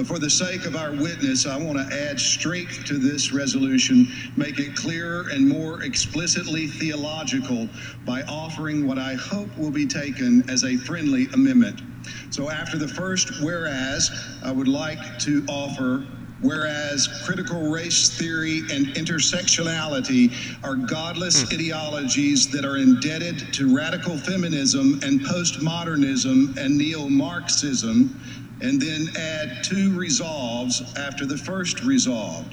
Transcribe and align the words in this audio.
But 0.00 0.06
for 0.06 0.18
the 0.18 0.30
sake 0.30 0.64
of 0.64 0.76
our 0.76 0.92
witness, 0.92 1.44
I 1.44 1.58
want 1.58 1.76
to 1.76 1.94
add 1.94 2.18
strength 2.18 2.86
to 2.86 2.96
this 2.96 3.34
resolution, 3.34 4.08
make 4.34 4.58
it 4.58 4.74
clearer 4.74 5.26
and 5.30 5.46
more 5.46 5.82
explicitly 5.82 6.68
theological 6.68 7.68
by 8.06 8.22
offering 8.22 8.86
what 8.86 8.96
I 8.96 9.12
hope 9.12 9.54
will 9.58 9.70
be 9.70 9.86
taken 9.86 10.48
as 10.48 10.64
a 10.64 10.78
friendly 10.78 11.26
amendment. 11.34 11.82
So 12.30 12.48
after 12.48 12.78
the 12.78 12.88
first 12.88 13.42
whereas, 13.42 14.10
I 14.42 14.50
would 14.50 14.68
like 14.68 15.18
to 15.18 15.44
offer 15.50 16.06
whereas 16.40 17.06
critical 17.26 17.70
race 17.70 18.16
theory 18.16 18.60
and 18.72 18.86
intersectionality 18.94 20.32
are 20.64 20.76
godless 20.76 21.42
hmm. 21.42 21.56
ideologies 21.56 22.50
that 22.52 22.64
are 22.64 22.78
indebted 22.78 23.52
to 23.52 23.76
radical 23.76 24.16
feminism 24.16 24.98
and 25.02 25.20
postmodernism 25.20 26.56
and 26.56 26.78
neo 26.78 27.06
Marxism 27.06 28.18
and 28.60 28.80
then 28.80 29.08
add 29.16 29.64
two 29.64 29.96
resolves 29.98 30.82
after 30.96 31.26
the 31.26 31.36
first 31.36 31.82
resolve. 31.82 32.46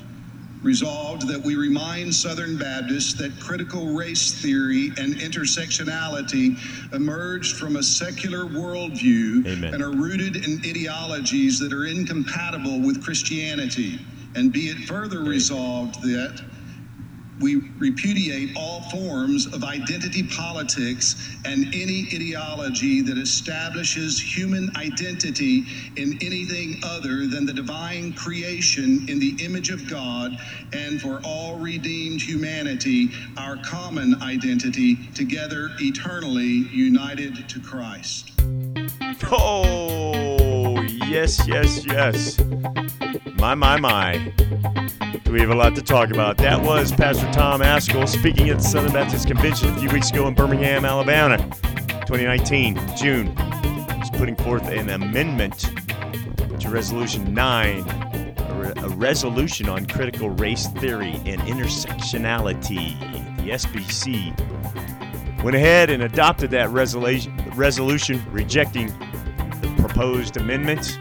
Resolved 0.63 1.27
that 1.27 1.41
we 1.43 1.55
remind 1.55 2.13
Southern 2.13 2.57
Baptists 2.57 3.13
that 3.15 3.39
critical 3.39 3.93
race 3.95 4.41
theory 4.41 4.91
and 4.97 5.15
intersectionality 5.15 6.57
emerged 6.93 7.57
from 7.57 7.75
a 7.75 7.83
secular 7.83 8.45
worldview 8.45 9.45
Amen. 9.45 9.73
and 9.73 9.83
are 9.83 9.91
rooted 9.91 10.35
in 10.37 10.59
ideologies 10.65 11.59
that 11.59 11.71
are 11.71 11.85
incompatible 11.85 12.81
with 12.81 13.03
Christianity. 13.03 13.99
And 14.35 14.51
be 14.51 14.69
it 14.69 14.87
further 14.87 15.19
resolved 15.19 16.01
that 16.01 16.41
we 17.39 17.57
repudiate 17.77 18.55
all 18.55 18.81
forms 18.89 19.45
of 19.53 19.63
identity 19.63 20.23
politics 20.23 21.37
and 21.45 21.65
any 21.73 22.07
ideology 22.13 23.01
that 23.01 23.17
establishes 23.17 24.19
human 24.19 24.69
identity 24.75 25.65
in 25.95 26.17
anything 26.21 26.79
other 26.83 27.27
than 27.27 27.45
the 27.45 27.53
divine 27.53 28.13
creation 28.13 29.05
in 29.07 29.19
the 29.19 29.35
image 29.43 29.69
of 29.69 29.87
God 29.89 30.37
and 30.73 30.99
for 31.01 31.21
all 31.23 31.57
redeemed 31.57 32.21
humanity, 32.21 33.11
our 33.37 33.57
common 33.57 34.21
identity, 34.21 34.95
together 35.13 35.69
eternally 35.79 36.67
united 36.71 37.47
to 37.49 37.59
Christ. 37.59 38.31
Oh, 39.29 40.36
yes, 41.09 41.47
yes, 41.47 41.85
yes. 41.85 42.39
My, 43.35 43.55
my, 43.55 43.77
my. 43.77 44.33
Do 45.23 45.31
we 45.31 45.39
have 45.41 45.49
a 45.49 45.55
lot 45.55 45.75
to 45.75 45.81
talk 45.81 46.11
about? 46.11 46.37
That 46.37 46.61
was 46.61 46.91
Pastor 46.91 47.31
Tom 47.31 47.61
Ascol 47.61 48.07
speaking 48.07 48.49
at 48.49 48.57
the 48.57 48.63
Southern 48.63 48.93
Baptist 48.93 49.27
Convention 49.27 49.69
a 49.69 49.79
few 49.79 49.89
weeks 49.89 50.09
ago 50.09 50.27
in 50.27 50.33
Birmingham, 50.33 50.85
Alabama, 50.85 51.37
2019, 52.05 52.79
June. 52.95 53.35
He's 53.97 54.09
putting 54.11 54.35
forth 54.35 54.67
an 54.67 54.89
amendment 54.89 55.69
to 56.59 56.69
Resolution 56.69 57.33
9, 57.33 57.79
a, 57.87 58.53
re- 58.55 58.73
a 58.77 58.89
resolution 58.89 59.69
on 59.69 59.85
critical 59.85 60.29
race 60.29 60.67
theory 60.67 61.15
and 61.25 61.41
intersectionality. 61.41 62.97
The 63.37 63.49
SBC 63.51 64.33
went 65.43 65.55
ahead 65.55 65.89
and 65.89 66.03
adopted 66.03 66.51
that 66.51 66.69
resolution, 66.69 67.37
resolution 67.55 68.25
rejecting 68.31 68.91
proposed 69.87 70.35
amendments 70.35 70.97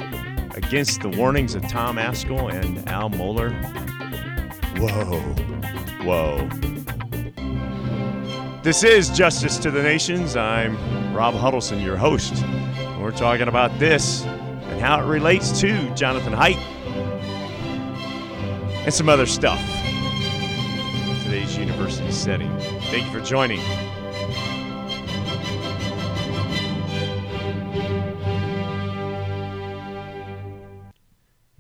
against 0.55 1.01
the 1.01 1.09
warnings 1.09 1.57
of 1.57 1.69
Tom 1.69 1.97
Ascol 1.97 2.53
and 2.53 2.89
Al 2.89 3.11
Mohler. 3.11 3.53
Whoa. 4.79 5.21
Whoa. 6.05 6.49
This 8.63 8.85
is 8.85 9.11
Justice 9.11 9.59
to 9.59 9.73
the 9.73 9.83
Nations. 9.83 10.37
I'm 10.37 10.77
Rob 11.13 11.35
Huddleston, 11.35 11.81
your 11.81 11.97
host. 11.97 12.45
We're 13.01 13.11
talking 13.11 13.49
about 13.49 13.77
this 13.81 14.25
and 14.25 14.81
how 14.81 15.01
it 15.03 15.07
relates 15.07 15.59
to 15.61 15.93
Jonathan 15.97 16.33
Haidt 16.33 16.57
and 18.85 18.95
some 18.95 19.09
other 19.09 19.27
stuff. 19.27 19.61
in 19.61 21.25
Today's 21.25 21.57
university 21.57 22.13
setting. 22.13 22.57
Thank 22.83 23.07
you 23.07 23.19
for 23.19 23.25
joining. 23.25 23.61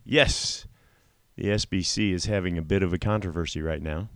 Yes, 0.09 0.69
the 1.34 1.49
SBC 1.49 2.12
is 2.12 2.27
having 2.27 2.56
a 2.56 2.62
bit 2.62 2.84
of 2.84 2.93
a 2.93 2.99
controversy 2.99 3.61
right 3.61 3.83
now. 3.83 4.09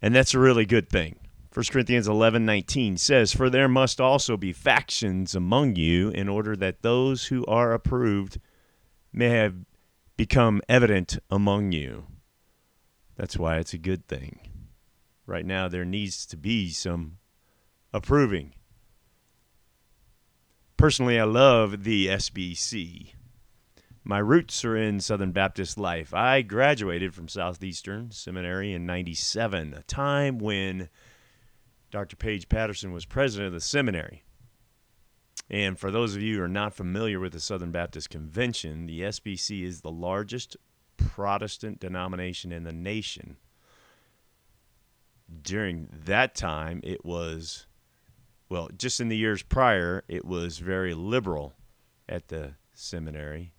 And 0.00 0.14
that's 0.14 0.34
a 0.34 0.38
really 0.38 0.64
good 0.64 0.88
thing. 0.88 1.16
1 1.52 1.72
Corinthians 1.72 2.06
11:19 2.06 2.96
says, 2.96 3.34
"For 3.34 3.50
there 3.50 3.68
must 3.68 4.00
also 4.00 4.36
be 4.36 4.52
factions 4.52 5.34
among 5.34 5.74
you 5.74 6.10
in 6.10 6.28
order 6.28 6.54
that 6.54 6.82
those 6.82 7.26
who 7.26 7.44
are 7.46 7.72
approved 7.72 8.38
may 9.12 9.30
have 9.30 9.56
become 10.16 10.62
evident 10.68 11.18
among 11.28 11.72
you." 11.72 12.06
That's 13.16 13.36
why 13.36 13.58
it's 13.58 13.74
a 13.74 13.78
good 13.78 14.06
thing. 14.06 14.48
Right 15.26 15.44
now 15.44 15.66
there 15.66 15.84
needs 15.84 16.24
to 16.26 16.36
be 16.36 16.70
some 16.70 17.18
approving. 17.92 18.54
Personally, 20.76 21.18
I 21.18 21.24
love 21.24 21.82
the 21.82 22.08
SBC. 22.08 23.14
My 24.02 24.18
roots 24.18 24.64
are 24.64 24.76
in 24.76 25.00
Southern 25.00 25.32
Baptist 25.32 25.76
life. 25.76 26.14
I 26.14 26.40
graduated 26.40 27.14
from 27.14 27.28
Southeastern 27.28 28.10
Seminary 28.10 28.72
in 28.72 28.86
97, 28.86 29.74
a 29.74 29.82
time 29.82 30.38
when 30.38 30.88
Dr. 31.90 32.16
Paige 32.16 32.48
Patterson 32.48 32.92
was 32.92 33.04
president 33.04 33.48
of 33.48 33.52
the 33.52 33.60
seminary. 33.60 34.22
And 35.50 35.78
for 35.78 35.90
those 35.90 36.14
of 36.14 36.22
you 36.22 36.36
who 36.36 36.42
are 36.42 36.48
not 36.48 36.74
familiar 36.74 37.20
with 37.20 37.32
the 37.32 37.40
Southern 37.40 37.72
Baptist 37.72 38.08
Convention, 38.08 38.86
the 38.86 39.02
SBC 39.02 39.64
is 39.64 39.82
the 39.82 39.90
largest 39.90 40.56
Protestant 40.96 41.78
denomination 41.78 42.52
in 42.52 42.62
the 42.64 42.72
nation. 42.72 43.36
During 45.42 45.88
that 46.06 46.34
time, 46.34 46.80
it 46.82 47.04
was, 47.04 47.66
well, 48.48 48.70
just 48.76 49.00
in 49.00 49.08
the 49.08 49.16
years 49.16 49.42
prior, 49.42 50.04
it 50.08 50.24
was 50.24 50.58
very 50.58 50.94
liberal 50.94 51.52
at 52.08 52.28
the 52.28 52.54
seminary 52.72 53.52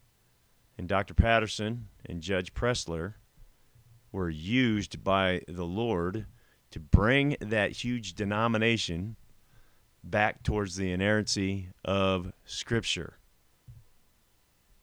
and 0.78 0.88
Dr. 0.88 1.14
Patterson 1.14 1.88
and 2.06 2.22
Judge 2.22 2.54
Pressler 2.54 3.16
were 4.12 4.30
used 4.30 5.04
by 5.04 5.42
the 5.48 5.66
Lord 5.66 6.26
to 6.72 6.80
bring 6.80 7.38
that 7.40 7.72
huge 7.72 8.14
denomination 8.14 9.16
back 10.04 10.44
towards 10.44 10.76
the 10.76 10.92
inerrancy 10.92 11.70
of 11.86 12.34
Scripture. 12.46 13.18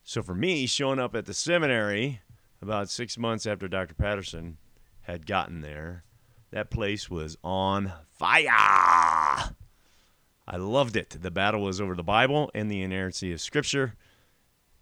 So 0.02 0.22
for 0.22 0.34
me, 0.34 0.66
showing 0.66 0.98
up 0.98 1.14
at 1.14 1.26
the 1.26 1.34
seminary 1.34 2.20
about 2.62 2.88
six 2.88 3.18
months 3.18 3.46
after 3.46 3.68
Dr. 3.68 3.94
Patterson 3.94 4.56
had 5.02 5.26
gotten 5.26 5.60
there, 5.60 6.04
that 6.50 6.70
place 6.70 7.10
was 7.10 7.36
on 7.44 7.92
fire. 8.10 8.46
I 8.50 10.56
loved 10.56 10.96
it. 10.96 11.18
The 11.20 11.30
battle 11.30 11.62
was 11.62 11.80
over 11.80 11.94
the 11.94 12.02
Bible 12.02 12.50
and 12.54 12.70
the 12.70 12.82
inerrancy 12.82 13.32
of 13.32 13.40
Scripture 13.40 13.94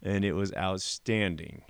and 0.01 0.23
it 0.23 0.33
was 0.33 0.53
outstanding. 0.55 1.63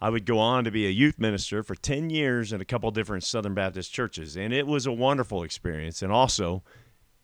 I 0.00 0.10
would 0.10 0.26
go 0.26 0.38
on 0.38 0.64
to 0.64 0.70
be 0.70 0.86
a 0.86 0.90
youth 0.90 1.18
minister 1.18 1.62
for 1.62 1.74
10 1.74 2.10
years 2.10 2.52
in 2.52 2.60
a 2.60 2.64
couple 2.64 2.90
different 2.90 3.24
Southern 3.24 3.54
Baptist 3.54 3.92
churches, 3.92 4.36
and 4.36 4.52
it 4.52 4.66
was 4.66 4.86
a 4.86 4.92
wonderful 4.92 5.42
experience 5.42 6.02
and 6.02 6.12
also 6.12 6.62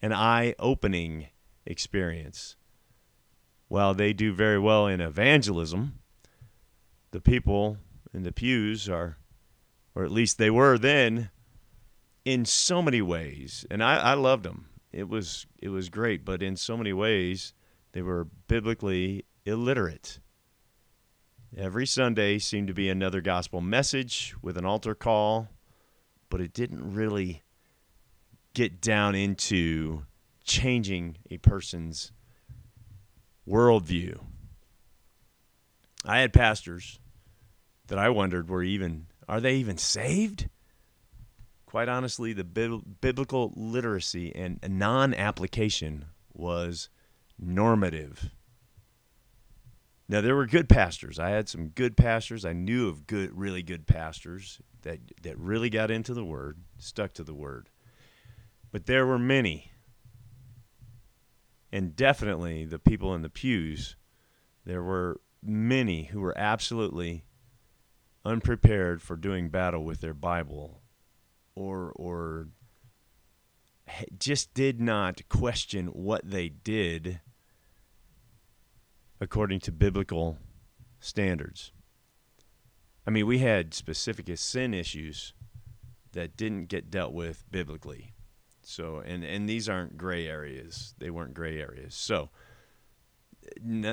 an 0.03 0.12
eye 0.12 0.55
opening 0.59 1.29
experience. 1.67 2.57
While 3.69 3.95
they 3.95 4.12
do 4.12 4.33
very 4.33 4.59
well 4.59 4.87
in 4.87 5.01
evangelism, 5.01 6.01
the 7.12 7.21
people 7.21 7.79
in 8.12 8.25
the 8.25 8.33
pews 8.33 8.89
are, 8.89 9.19
or 9.95 10.05
at 10.05 10.11
least 10.11 10.39
they 10.39 10.51
were 10.51 10.77
then, 10.77 11.31
in 12.25 12.45
so 12.45 12.83
many 12.83 13.03
ways, 13.03 13.65
and 13.71 13.83
I, 13.83 13.97
I 13.97 14.15
loved 14.15 14.45
them. 14.45 14.67
It 14.93 15.09
was 15.09 15.47
it 15.61 15.69
was 15.69 15.89
great, 15.89 16.25
but 16.25 16.43
in 16.43 16.56
so 16.56 16.77
many 16.77 16.93
ways, 16.93 17.53
they 17.93 18.03
were 18.03 18.25
biblically 18.49 19.25
illiterate. 19.44 20.20
Every 21.56 21.87
Sunday 21.87 22.38
seemed 22.38 22.69
to 22.69 22.75
be 22.75 22.88
another 22.88 23.20
gospel 23.20 23.61
message 23.61 24.35
with 24.43 24.56
an 24.56 24.64
altar 24.64 24.94
call, 24.94 25.49
but 26.29 26.41
it 26.41 26.52
didn't 26.52 26.94
really 26.94 27.43
get 28.55 28.81
down 28.81 29.14
into 29.14 30.05
changing 30.44 31.17
a 31.31 31.38
person's 31.38 32.12
worldview. 33.49 34.19
I 36.05 36.19
had 36.19 36.32
pastors 36.32 36.99
that 37.87 37.99
I 37.99 38.08
wondered 38.08 38.49
were 38.49 38.62
even, 38.62 39.06
are 39.29 39.40
they 39.40 39.56
even 39.56 39.79
saved? 39.79 40.49
Quite 41.67 41.88
honestly, 41.88 42.32
the 42.32 42.44
biblical 42.44 43.52
literacy 43.56 44.35
and 44.35 44.58
non 44.69 45.14
application 45.14 46.06
was 46.32 46.88
normative. 47.38 48.31
Now 50.09 50.21
there 50.21 50.37
were 50.37 50.47
good 50.47 50.69
pastors. 50.69 51.19
I 51.19 51.31
had 51.31 51.49
some 51.49 51.69
good 51.69 51.97
pastors. 51.97 52.45
I 52.45 52.53
knew 52.53 52.89
of 52.89 53.06
good, 53.06 53.33
really 53.39 53.62
good 53.62 53.87
pastors 53.87 54.61
that 54.83 55.01
that 55.23 55.39
really 55.39 55.71
got 55.71 55.91
into 55.91 56.15
the 56.15 56.25
word, 56.25 56.59
stuck 56.79 57.15
to 57.15 57.25
the 57.25 57.35
word. 57.35 57.71
But 58.71 58.87
there 58.87 59.06
were 59.06 59.19
many, 59.19 59.73
and 61.73 61.97
definitely 61.97 62.65
the 62.65 62.79
people 62.79 63.15
in 63.15 63.23
the 63.23 63.31
pews 63.31 63.97
There 64.65 64.83
were 64.83 65.21
many 65.43 66.05
who 66.05 66.21
were 66.21 66.37
absolutely 66.39 67.27
unprepared 68.25 69.03
for 69.03 69.17
doing 69.17 69.50
battle 69.50 69.85
with 69.85 70.00
their 70.00 70.15
Bible 70.15 70.83
or 71.55 71.93
or 71.97 72.49
just 74.19 74.55
did 74.55 74.81
not 74.81 75.29
question 75.29 75.89
what 75.89 76.29
they 76.29 76.49
did 76.49 77.21
according 79.20 79.61
to 79.61 79.72
biblical 79.72 80.38
standards. 81.00 81.72
I 83.06 83.11
mean, 83.11 83.26
we 83.26 83.38
had 83.38 83.75
specific 83.75 84.31
sin 84.38 84.75
issues 84.75 85.34
that 86.12 86.37
didn't 86.37 86.66
get 86.66 86.90
dealt 86.90 87.12
with 87.12 87.44
biblically. 87.50 88.14
So, 88.62 89.02
and 89.05 89.25
and 89.25 89.49
these 89.49 89.69
aren't 89.69 89.99
gray 89.99 90.26
areas. 90.26 90.94
They 90.99 91.11
weren't 91.11 91.34
gray 91.34 91.61
areas. 91.61 91.94
So, 91.94 92.31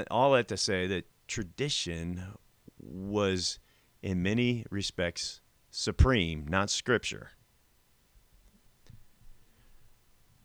all 0.10 0.32
that 0.32 0.48
to 0.48 0.58
say 0.58 0.88
that 0.88 1.06
tradition 1.28 2.24
was 2.80 3.60
in 4.02 4.24
many 4.24 4.66
respects 4.70 5.42
supreme, 5.70 6.48
not 6.48 6.70
scripture. 6.70 7.32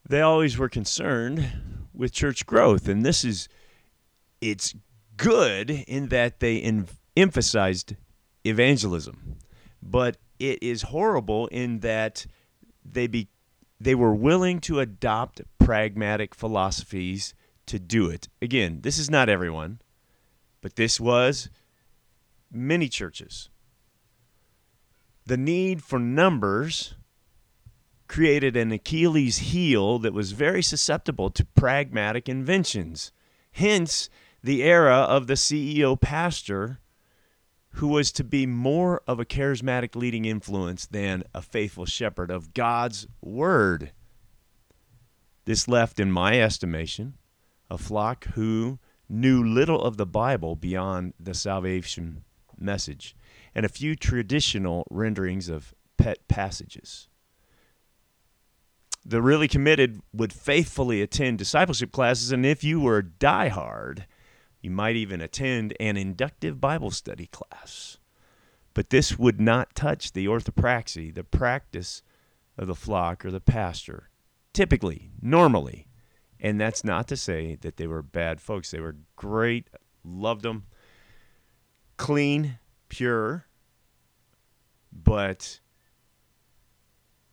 They 0.09 0.21
always 0.21 0.57
were 0.59 0.69
concerned 0.69 1.89
with 1.93 2.13
church 2.13 2.47
growth, 2.47 2.89
and 2.89 3.05
this 3.05 3.25
is 3.25 3.49
it's 4.51 4.75
good 5.17 5.71
in 5.71 6.09
that 6.09 6.41
they 6.41 6.85
emphasized 7.17 7.97
evangelism, 8.45 9.37
but 9.83 10.19
it 10.39 10.63
is 10.63 10.83
horrible 10.83 11.47
in 11.49 11.81
that 11.81 12.27
they 12.85 13.07
be 13.07 13.29
they 13.79 13.95
were 13.95 14.15
willing 14.15 14.59
to 14.59 14.81
adopt 14.81 15.43
pragmatic 15.59 16.35
philosophies 16.35 17.35
to 17.67 17.79
do 17.79 18.09
it. 18.09 18.29
Again, 18.41 18.81
this 18.83 18.99
is 18.99 19.11
not 19.11 19.29
everyone, 19.29 19.81
but 20.63 20.77
this 20.77 20.99
was 20.99 21.51
many 22.51 22.89
churches. 22.89 23.51
The 25.27 25.37
need 25.37 25.83
for 25.83 25.99
numbers 25.99 26.95
created 28.09 28.57
an 28.57 28.73
Achilles 28.73 29.39
heel 29.39 29.99
that 29.99 30.15
was 30.15 30.33
very 30.33 30.63
susceptible 30.63 31.29
to 31.31 31.45
pragmatic 31.45 32.29
inventions. 32.29 33.13
Hence, 33.53 34.09
the 34.47 34.63
era 34.63 34.95
of 34.95 35.27
the 35.27 35.35
CEO 35.35 36.01
pastor 36.01 36.79
who 37.71 37.89
was 37.89 38.13
to 38.13 38.23
be 38.23 38.47
more 38.47 39.03
of 39.05 39.19
a 39.19 39.25
charismatic 39.25 39.97
leading 39.97 40.25
influence 40.25 40.87
than 40.87 41.25
a 41.35 41.43
faithful 41.43 41.85
shepherd 41.85 42.31
of 42.31 42.55
God's 42.55 43.09
word. 43.21 43.91
This 45.47 45.67
left, 45.67 45.99
in 45.99 46.13
my 46.13 46.41
estimation, 46.41 47.15
a 47.69 47.77
flock 47.77 48.25
who 48.35 48.79
knew 49.09 49.43
little 49.43 49.83
of 49.83 49.97
the 49.97 50.07
Bible 50.07 50.55
beyond 50.55 51.15
the 51.19 51.35
salvation 51.35 52.23
message 52.57 53.17
and 53.53 53.67
a 53.67 53.69
few 53.69 53.97
traditional 53.97 54.87
renderings 54.93 55.49
of 55.49 55.75
pet 55.97 56.29
passages. 56.29 57.09
The 59.05 59.21
really 59.21 59.49
committed 59.49 60.03
would 60.13 60.33
faithfully 60.33 61.03
attend 61.03 61.39
discipleship 61.39 61.91
classes, 61.91 62.31
and 62.31 62.47
if 62.47 62.63
you 62.63 62.81
were 62.81 63.03
diehard, 63.03 64.05
you 64.67 64.71
might 64.73 64.97
even 64.97 65.21
attend 65.21 65.73
an 65.79 65.97
inductive 65.97 66.61
Bible 66.61 66.91
study 66.91 67.29
class. 67.29 67.99
But 68.75 68.91
this 68.91 69.17
would 69.17 69.41
not 69.41 69.77
touch 69.77 70.13
the 70.13 70.27
orthopraxy, 70.27 71.15
the 71.15 71.23
practice 71.23 72.03
of 72.59 72.67
the 72.67 72.75
flock 72.75 73.25
or 73.25 73.31
the 73.31 73.41
pastor, 73.41 74.11
typically, 74.53 75.13
normally. 75.23 75.87
And 76.41 76.61
that's 76.61 76.83
not 76.83 77.07
to 77.09 77.17
say 77.17 77.55
that 77.61 77.77
they 77.77 77.87
were 77.87 78.03
bad 78.03 78.41
folks. 78.41 78.73
They 78.73 78.81
were 78.81 78.97
great, 79.15 79.71
loved 80.03 80.43
them, 80.43 80.65
clean, 81.97 82.59
pure, 82.89 83.47
but 84.93 85.61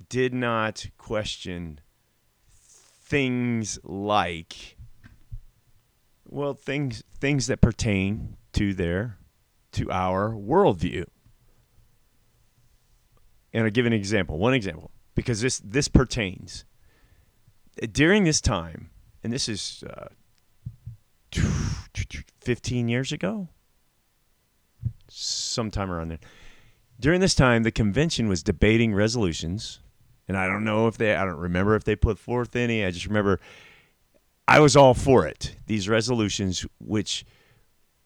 did 0.07 0.35
not 0.35 0.85
question 0.99 1.79
things 3.03 3.79
like 3.83 4.77
well, 6.33 6.53
things 6.55 7.03
things 7.19 7.47
that 7.47 7.61
pertain 7.61 8.37
to 8.53 8.73
their 8.73 9.17
to 9.73 9.91
our 9.91 10.31
worldview. 10.31 11.05
And 13.53 13.65
I'll 13.65 13.71
give 13.71 13.85
an 13.85 13.93
example, 13.93 14.39
one 14.39 14.53
example, 14.53 14.91
because 15.13 15.41
this 15.41 15.59
this 15.59 15.87
pertains. 15.87 16.65
During 17.91 18.23
this 18.23 18.41
time, 18.41 18.89
and 19.23 19.31
this 19.31 19.47
is 19.47 19.83
uh, 19.89 20.09
15 22.41 22.87
years 22.87 23.11
ago, 23.11 23.49
sometime 25.07 25.91
around 25.91 26.09
there. 26.09 26.19
During 26.99 27.19
this 27.19 27.33
time, 27.33 27.63
the 27.63 27.71
convention 27.71 28.27
was 28.27 28.43
debating 28.43 28.93
resolutions, 28.93 29.79
and 30.27 30.37
I 30.37 30.45
don't 30.45 30.63
know 30.63 30.87
if 30.87 30.97
they, 30.97 31.15
I 31.15 31.25
don't 31.25 31.37
remember 31.37 31.75
if 31.75 31.83
they 31.83 31.95
put 31.95 32.19
forth 32.19 32.55
any. 32.55 32.85
I 32.85 32.91
just 32.91 33.07
remember 33.07 33.39
I 34.47 34.59
was 34.59 34.75
all 34.75 34.93
for 34.93 35.25
it. 35.25 35.55
These 35.67 35.87
resolutions, 35.87 36.65
which 36.79 37.25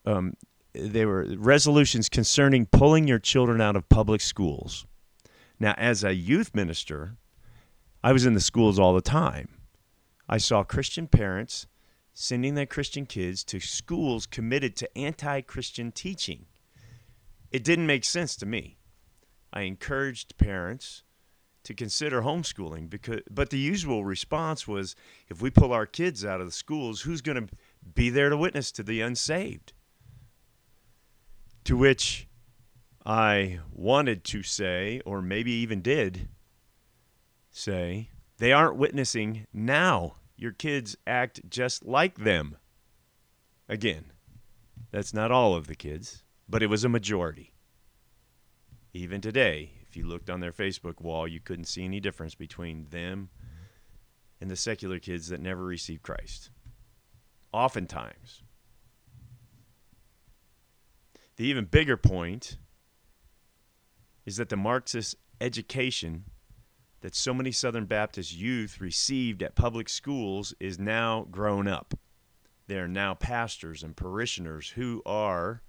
um, 0.06 0.34
they 0.74 1.06
were 1.06 1.26
resolutions 1.38 2.10
concerning 2.10 2.66
pulling 2.68 3.08
your 3.08 3.20
children 3.20 3.62
out 3.62 3.76
of 3.76 3.90
public 3.90 4.22
schools. 4.22 4.86
Now, 5.60 5.74
as 5.78 6.04
a 6.04 6.14
youth 6.14 6.54
minister, 6.54 7.16
I 8.04 8.14
was 8.14 8.26
in 8.26 8.36
the 8.36 8.40
schools 8.40 8.78
all 8.78 8.94
the 8.94 9.02
time. 9.02 9.50
I 10.30 10.38
saw 10.38 10.64
Christian 10.64 11.08
parents 11.08 11.68
sending 12.14 12.56
their 12.56 12.66
Christian 12.66 13.06
kids 13.06 13.44
to 13.46 13.60
schools 13.60 14.26
committed 14.26 14.76
to 14.78 14.98
anti 14.98 15.42
Christian 15.42 15.92
teaching. 15.92 16.46
It 17.52 17.64
didn't 17.64 17.88
make 17.88 18.04
sense 18.04 18.36
to 18.38 18.46
me. 18.46 18.78
I 19.54 19.62
encouraged 19.62 20.38
parents 20.38 21.04
to 21.68 21.74
consider 21.74 22.22
homeschooling 22.22 22.90
because 22.90 23.20
but 23.30 23.50
the 23.50 23.60
usual 23.60 24.06
response 24.06 24.70
was 24.70 24.96
if 25.28 25.42
we 25.42 25.50
pull 25.50 25.74
our 25.74 25.86
kids 25.86 26.24
out 26.24 26.40
of 26.40 26.48
the 26.48 26.52
schools 26.54 27.02
who's 27.02 27.20
going 27.20 27.46
to 27.46 27.54
be 27.94 28.10
there 28.10 28.30
to 28.30 28.38
witness 28.38 28.72
to 28.72 28.84
the 28.84 29.02
unsaved? 29.02 29.74
To 31.66 31.76
which 31.76 32.26
i 33.06 33.60
wanted 33.74 34.24
to 34.24 34.44
say 34.44 35.02
or 35.06 35.22
maybe 35.22 35.52
even 35.52 35.82
did 35.82 36.30
say 37.52 38.12
they 38.38 38.54
aren't 38.54 38.78
witnessing 38.78 39.46
now. 39.52 40.16
Your 40.38 40.54
kids 40.54 40.96
act 41.06 41.50
just 41.50 41.86
like 41.86 42.20
them. 42.20 42.56
Again 43.68 44.14
that's 44.90 45.14
not 45.14 45.32
all 45.32 45.54
of 45.54 45.68
the 45.68 45.76
kids 45.76 46.24
but 46.48 46.64
it 46.64 46.68
was 46.68 46.86
a 46.86 46.90
majority. 46.90 47.52
Even 48.94 49.20
today 49.20 49.77
you 49.98 50.06
looked 50.06 50.30
on 50.30 50.40
their 50.40 50.52
Facebook 50.52 51.02
wall, 51.02 51.28
you 51.28 51.40
couldn't 51.40 51.66
see 51.66 51.84
any 51.84 52.00
difference 52.00 52.36
between 52.36 52.88
them 52.90 53.30
and 54.40 54.50
the 54.50 54.56
secular 54.56 55.00
kids 55.00 55.28
that 55.30 55.42
never 55.42 55.64
received 55.64 56.04
Christ. 56.04 56.52
Oftentimes. 57.52 58.44
The 61.38 61.46
even 61.46 61.66
bigger 61.66 61.98
point 61.98 62.58
is 64.26 64.38
that 64.38 64.50
the 64.50 64.58
Marxist 64.58 65.16
education 65.42 66.26
that 67.02 67.16
so 67.16 67.34
many 67.34 67.52
Southern 67.52 67.86
Baptist 67.86 68.36
youth 68.36 68.82
received 68.82 69.44
at 69.44 69.56
public 69.56 69.88
schools 69.88 70.54
is 70.60 70.80
now 70.80 71.28
grown 71.30 71.68
up. 71.68 71.94
They 72.68 72.78
are 72.80 72.88
now 72.88 73.14
pastors 73.14 73.84
and 73.84 73.96
parishioners 73.96 74.70
who 74.70 75.02
are 75.06 75.62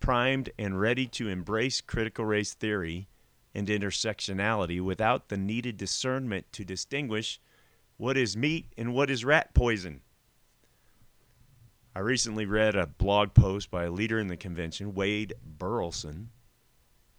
primed 0.00 0.50
and 0.58 0.80
ready 0.80 1.06
to 1.06 1.28
embrace 1.28 1.80
critical 1.80 2.24
race 2.24 2.54
theory 2.54 3.08
and 3.54 3.68
intersectionality 3.68 4.80
without 4.80 5.28
the 5.28 5.36
needed 5.36 5.76
discernment 5.76 6.50
to 6.52 6.64
distinguish 6.64 7.38
what 7.96 8.16
is 8.16 8.36
meat 8.36 8.72
and 8.76 8.92
what 8.94 9.10
is 9.10 9.24
rat 9.24 9.54
poison. 9.54 10.00
I 11.94 12.00
recently 12.00 12.46
read 12.46 12.74
a 12.74 12.86
blog 12.86 13.34
post 13.34 13.70
by 13.70 13.84
a 13.84 13.90
leader 13.90 14.18
in 14.18 14.28
the 14.28 14.36
convention, 14.36 14.94
Wade 14.94 15.34
Burleson, 15.44 16.30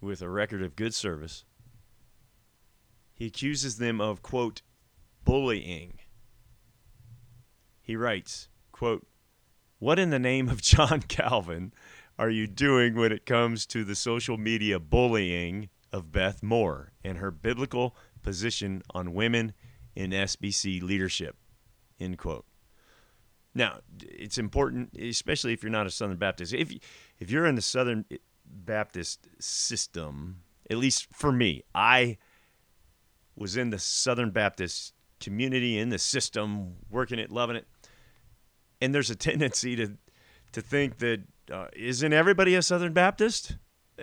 with 0.00 0.22
a 0.22 0.28
record 0.28 0.62
of 0.62 0.76
good 0.76 0.94
service. 0.94 1.44
He 3.14 3.26
accuses 3.26 3.78
them 3.78 4.00
of, 4.00 4.22
quote, 4.22 4.62
bullying. 5.24 5.98
He 7.82 7.96
writes, 7.96 8.48
quote, 8.70 9.06
What 9.78 9.98
in 9.98 10.10
the 10.10 10.18
name 10.18 10.48
of 10.48 10.62
John 10.62 11.02
Calvin 11.08 11.72
are 12.18 12.30
you 12.30 12.46
doing 12.46 12.94
when 12.94 13.12
it 13.12 13.26
comes 13.26 13.66
to 13.66 13.84
the 13.84 13.94
social 13.94 14.36
media 14.36 14.78
bullying 14.78 15.68
of 15.92 16.12
Beth 16.12 16.42
Moore 16.42 16.92
and 17.02 17.18
her 17.18 17.30
biblical 17.30 17.96
position 18.22 18.82
on 18.90 19.14
women 19.14 19.52
in 19.96 20.10
SBC 20.10 20.82
leadership? 20.82 21.36
End 21.98 22.18
quote. 22.18 22.44
Now, 23.54 23.80
it's 24.00 24.38
important, 24.38 24.96
especially 24.96 25.52
if 25.52 25.62
you're 25.62 25.72
not 25.72 25.86
a 25.86 25.90
Southern 25.90 26.18
Baptist. 26.18 26.52
If 26.52 26.72
if 27.18 27.30
you're 27.30 27.46
in 27.46 27.56
the 27.56 27.62
Southern 27.62 28.04
Baptist 28.50 29.28
system, 29.38 30.42
at 30.70 30.78
least 30.78 31.08
for 31.12 31.32
me, 31.32 31.62
I 31.74 32.18
was 33.36 33.56
in 33.56 33.70
the 33.70 33.78
Southern 33.78 34.30
Baptist 34.30 34.94
community 35.20 35.78
in 35.78 35.88
the 35.88 35.98
system, 35.98 36.76
working 36.90 37.18
it, 37.18 37.30
loving 37.30 37.56
it, 37.56 37.66
and 38.80 38.94
there's 38.94 39.10
a 39.10 39.16
tendency 39.16 39.76
to 39.76 39.96
to 40.52 40.60
think 40.60 40.98
that 40.98 41.22
uh, 41.52 41.66
not 41.74 42.12
everybody 42.12 42.54
a 42.54 42.62
Southern 42.62 42.92
Baptist? 42.92 43.56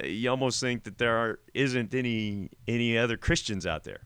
You 0.03 0.29
almost 0.29 0.59
think 0.59 0.83
that 0.83 0.97
there 0.97 1.15
are, 1.15 1.39
isn't 1.53 1.93
any 1.93 2.49
any 2.67 2.97
other 2.97 3.17
Christians 3.17 3.65
out 3.65 3.83
there, 3.83 4.01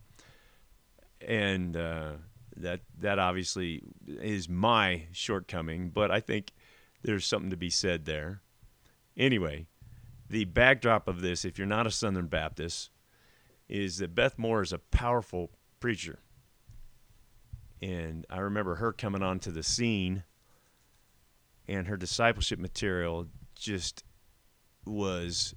and 1.22 1.76
uh, 1.76 2.12
that 2.58 2.82
that 3.00 3.18
obviously 3.18 3.82
is 4.08 4.48
my 4.48 5.04
shortcoming, 5.12 5.90
but 5.90 6.12
I 6.12 6.20
think 6.20 6.52
there's 7.02 7.26
something 7.26 7.50
to 7.50 7.58
be 7.58 7.70
said 7.70 8.06
there. 8.06 8.42
Anyway, 9.18 9.66
the 10.30 10.46
backdrop 10.46 11.08
of 11.08 11.22
this, 11.22 11.44
if 11.44 11.58
you're 11.58 11.68
not 11.68 11.88
a 11.88 11.92
Southern 11.92 12.28
Baptist, 12.28 12.92
is 13.68 13.98
that 13.98 14.16
Beth 14.16 14.38
Moore 14.38 14.62
is 14.62 14.74
a 14.74 14.80
powerful 14.80 15.52
preacher. 15.80 16.20
And 17.82 18.26
I 18.30 18.40
remember 18.40 18.76
her 18.76 18.92
coming 18.92 19.24
onto 19.24 19.52
the 19.52 19.64
scene, 19.64 20.24
and 21.68 21.88
her 21.88 21.98
discipleship 21.98 22.60
material 22.60 23.28
just 23.56 24.04
was 24.86 25.56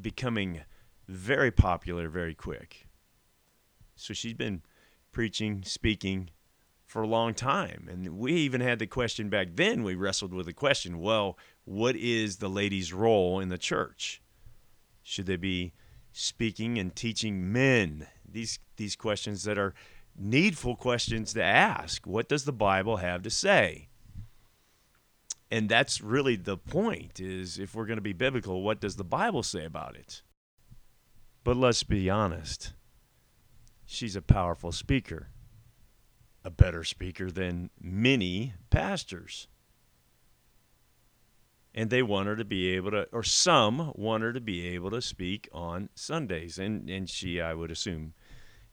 becoming 0.00 0.62
very 1.08 1.50
popular 1.50 2.08
very 2.08 2.34
quick. 2.34 2.86
So 3.96 4.12
she's 4.12 4.34
been 4.34 4.62
preaching, 5.12 5.62
speaking 5.64 6.30
for 6.84 7.02
a 7.02 7.06
long 7.06 7.34
time. 7.34 7.88
And 7.90 8.18
we 8.18 8.32
even 8.32 8.60
had 8.60 8.78
the 8.78 8.86
question 8.86 9.28
back 9.28 9.48
then, 9.54 9.82
we 9.82 9.94
wrestled 9.94 10.32
with 10.32 10.46
the 10.46 10.52
question 10.52 11.00
well, 11.00 11.38
what 11.66 11.94
is 11.96 12.38
the 12.38 12.48
lady's 12.48 12.94
role 12.94 13.40
in 13.40 13.50
the 13.50 13.58
church? 13.58 14.22
Should 15.02 15.26
they 15.26 15.36
be 15.36 15.74
speaking 16.12 16.78
and 16.78 16.96
teaching 16.96 17.52
men? 17.52 18.06
These, 18.26 18.58
these 18.76 18.96
questions 18.96 19.44
that 19.44 19.58
are 19.58 19.74
needful 20.18 20.76
questions 20.76 21.34
to 21.34 21.42
ask. 21.42 22.06
What 22.06 22.28
does 22.28 22.44
the 22.44 22.52
Bible 22.52 22.96
have 22.96 23.22
to 23.22 23.30
say? 23.30 23.88
And 25.50 25.68
that's 25.68 26.00
really 26.00 26.36
the 26.36 26.56
point 26.56 27.20
is 27.20 27.58
if 27.58 27.74
we're 27.74 27.86
going 27.86 27.98
to 27.98 28.02
be 28.02 28.14
biblical, 28.14 28.62
what 28.62 28.80
does 28.80 28.96
the 28.96 29.04
Bible 29.04 29.42
say 29.42 29.66
about 29.66 29.94
it? 29.94 30.22
But 31.44 31.58
let's 31.58 31.82
be 31.82 32.08
honest. 32.08 32.72
She's 33.84 34.16
a 34.16 34.22
powerful 34.22 34.72
speaker 34.72 35.28
a 36.46 36.50
better 36.50 36.84
speaker 36.84 37.28
than 37.28 37.70
many 37.80 38.54
pastors. 38.70 39.48
And 41.78 41.90
they 41.90 42.02
want 42.02 42.26
her 42.26 42.36
to 42.36 42.44
be 42.44 42.70
able 42.70 42.90
to, 42.92 43.06
or 43.12 43.22
some 43.22 43.92
want 43.94 44.22
her 44.22 44.32
to 44.32 44.40
be 44.40 44.66
able 44.68 44.90
to 44.92 45.02
speak 45.02 45.46
on 45.52 45.90
Sundays. 45.94 46.58
And, 46.58 46.88
and 46.88 47.08
she, 47.08 47.38
I 47.38 47.52
would 47.52 47.70
assume, 47.70 48.14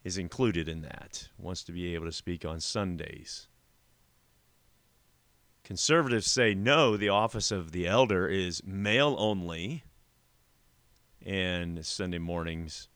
is 0.06 0.18
included 0.18 0.70
in 0.70 0.82
that, 0.82 1.28
wants 1.38 1.64
to 1.66 1.74
be 1.74 1.94
able 1.94 2.06
to 2.06 2.14
speak 2.14 2.46
on 2.46 2.62
Sundays. 2.62 3.50
Conservatives 5.64 6.32
say 6.32 6.54
no, 6.54 6.96
the 6.96 7.10
office 7.10 7.52
of 7.52 7.72
the 7.72 7.88
elder 7.88 8.28
is 8.28 8.62
male 8.66 9.16
only, 9.18 9.84
and 11.26 11.86
Sunday 11.86 12.20
mornings 12.20 12.90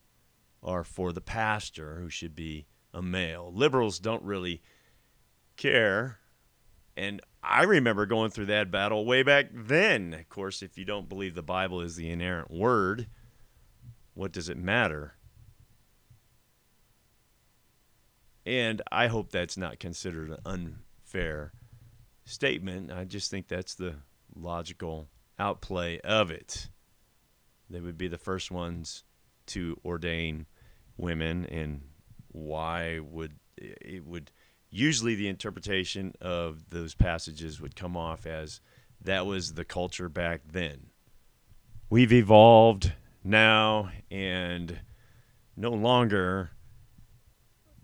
are 0.64 0.84
for 0.84 1.14
the 1.14 1.22
pastor, 1.22 2.00
who 2.00 2.10
should 2.10 2.36
be 2.36 2.66
a 2.94 3.02
male. 3.02 3.52
Liberals 3.54 4.00
don't 4.00 4.24
really 4.24 4.62
care. 5.56 6.20
And 6.98 7.22
I 7.50 7.64
remember 7.64 8.06
going 8.06 8.30
through 8.30 8.48
that 8.48 8.72
battle 8.72 9.06
way 9.06 9.24
back 9.24 9.48
then. 9.54 10.14
Of 10.14 10.28
course, 10.28 10.62
if 10.62 10.78
you 10.78 10.84
don't 10.84 11.08
believe 11.08 11.34
the 11.34 11.42
Bible 11.42 11.80
is 11.82 11.96
the 11.96 12.10
inerrant 12.10 12.52
word, 12.52 13.08
what 14.14 14.34
does 14.34 14.50
it 14.50 14.58
matter? 14.58 15.14
And 18.46 18.82
I 18.92 19.08
hope 19.08 19.32
that's 19.32 19.58
not 19.58 19.80
considered 19.80 20.30
an 20.30 20.38
unfair 20.46 21.54
statement. 22.26 22.92
I 22.92 23.06
just 23.06 23.32
think 23.32 23.48
that's 23.48 23.76
the 23.76 23.96
logical 24.36 25.08
outplay 25.40 26.00
of 26.00 26.32
it. 26.32 26.68
They 27.70 27.80
would 27.80 27.98
be 27.98 28.08
the 28.08 28.18
first 28.18 28.52
ones 28.52 29.04
to 29.48 29.80
ordain 29.86 30.48
women, 30.98 31.46
and 31.46 31.82
why 32.30 33.00
would 33.00 33.34
it 33.58 34.06
would 34.06 34.32
usually 34.70 35.16
the 35.16 35.28
interpretation 35.28 36.14
of 36.22 36.70
those 36.70 36.94
passages 36.94 37.62
would 37.62 37.76
come 37.76 37.96
off 37.96 38.26
as 38.26 38.62
that 39.02 39.26
was 39.26 39.54
the 39.54 39.66
culture 39.66 40.10
back 40.10 40.42
then. 40.52 40.88
We've 41.90 42.12
evolved 42.12 42.94
now, 43.24 43.92
and 44.12 44.80
no 45.56 45.72
longer 45.72 46.52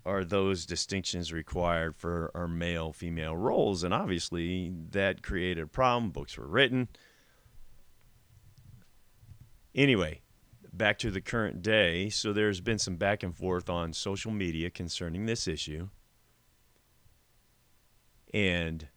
are 0.05 0.25
those 0.25 0.65
distinctions 0.65 1.31
required 1.31 1.95
for 1.95 2.29
our 2.35 2.47
male 2.47 2.91
female 2.91 3.35
roles. 3.37 3.83
And 3.83 3.93
obviously, 3.93 4.73
that 4.91 5.23
created 5.23 5.63
a 5.63 5.67
problem. 5.67 6.11
Books 6.11 6.37
were 6.37 6.47
written. 6.47 6.89
Anyway, 9.73 10.21
back 10.73 10.99
to 10.99 11.09
the 11.09 11.21
current 11.21 11.61
day. 11.61 12.09
So 12.09 12.33
there's 12.33 12.59
been 12.59 12.79
some 12.79 12.97
back 12.97 13.23
and 13.23 13.35
forth 13.35 13.69
on 13.69 13.93
social 13.93 14.31
media 14.31 14.69
concerning 14.69 15.25
this 15.25 15.47
issue. 15.47 15.87
And 18.33 18.87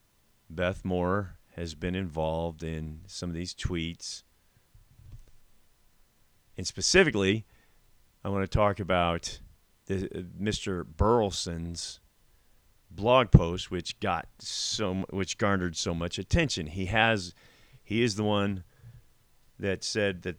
Beth 0.49 0.85
Moore 0.85 1.37
has 1.57 1.75
been 1.75 1.95
involved 1.95 2.63
in 2.63 3.01
some 3.07 3.29
of 3.29 3.35
these 3.35 3.55
tweets. 3.55 4.23
And 6.57 6.67
specifically, 6.67 7.45
I 8.25 8.29
want 8.29 8.51
to 8.51 8.59
talk 8.59 8.81
about 8.81 9.41
the, 9.87 10.07
uh, 10.07 10.23
Mr. 10.43 10.85
Burleson's 10.85 12.01
blog 12.91 13.31
post, 13.31 13.71
which 13.71 14.01
got 14.01 14.27
so 14.39 15.05
which 15.11 15.39
garnered 15.39 15.77
so 15.77 15.93
much 15.95 16.19
attention. 16.19 16.67
He 16.67 16.87
has 16.87 17.35
he 17.83 18.03
is 18.03 18.17
the 18.17 18.25
one 18.25 18.65
that 19.59 19.85
said 19.85 20.23
that 20.23 20.37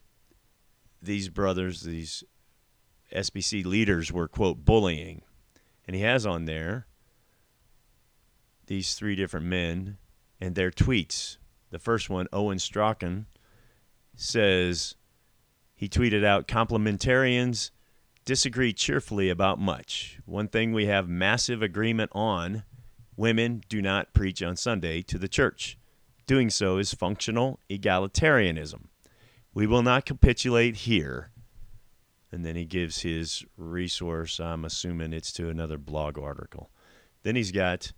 these 1.02 1.30
brothers, 1.30 1.82
these 1.82 2.24
SBC 3.14 3.66
leaders, 3.66 4.12
were 4.12 4.28
quote 4.28 4.66
bullying, 4.66 5.22
and 5.86 5.96
he 5.96 6.02
has 6.02 6.26
on 6.26 6.46
there 6.46 6.88
these 8.68 8.94
three 8.96 9.16
different 9.16 9.46
men 9.46 9.98
and 10.40 10.56
their 10.56 10.72
tweets. 10.72 11.38
The 11.72 11.80
first 11.80 12.10
one, 12.10 12.28
Owen 12.32 12.60
Strachan, 12.60 13.26
says 14.16 14.96
he 15.76 15.90
tweeted 15.90 16.24
out 16.24 16.48
complementarians 16.48 17.72
disagree 18.28 18.74
cheerfully 18.74 19.30
about 19.30 19.58
much. 19.58 20.20
One 20.26 20.50
thing 20.50 20.74
we 20.74 20.88
have 20.88 21.08
massive 21.08 21.62
agreement 21.62 22.12
on 22.14 22.64
women 23.16 23.64
do 23.70 23.82
not 23.82 24.14
preach 24.14 24.44
on 24.44 24.58
Sunday 24.58 25.02
to 25.04 25.18
the 25.18 25.30
church. 25.30 25.78
Doing 26.28 26.50
so 26.50 26.78
is 26.78 26.94
functional 26.94 27.60
egalitarianism. 27.70 28.88
We 29.54 29.66
will 29.66 29.82
not 29.82 30.06
capitulate 30.06 30.76
here. 30.76 31.32
And 32.30 32.46
then 32.46 32.58
he 32.58 32.66
gives 32.66 33.00
his 33.00 33.46
resource. 33.56 34.42
I'm 34.42 34.66
assuming 34.66 35.14
it's 35.14 35.32
to 35.34 35.50
another 35.50 35.78
blog 35.78 36.20
article. 36.20 36.70
Then 37.24 37.38
he's 37.38 37.54
got 37.54 37.94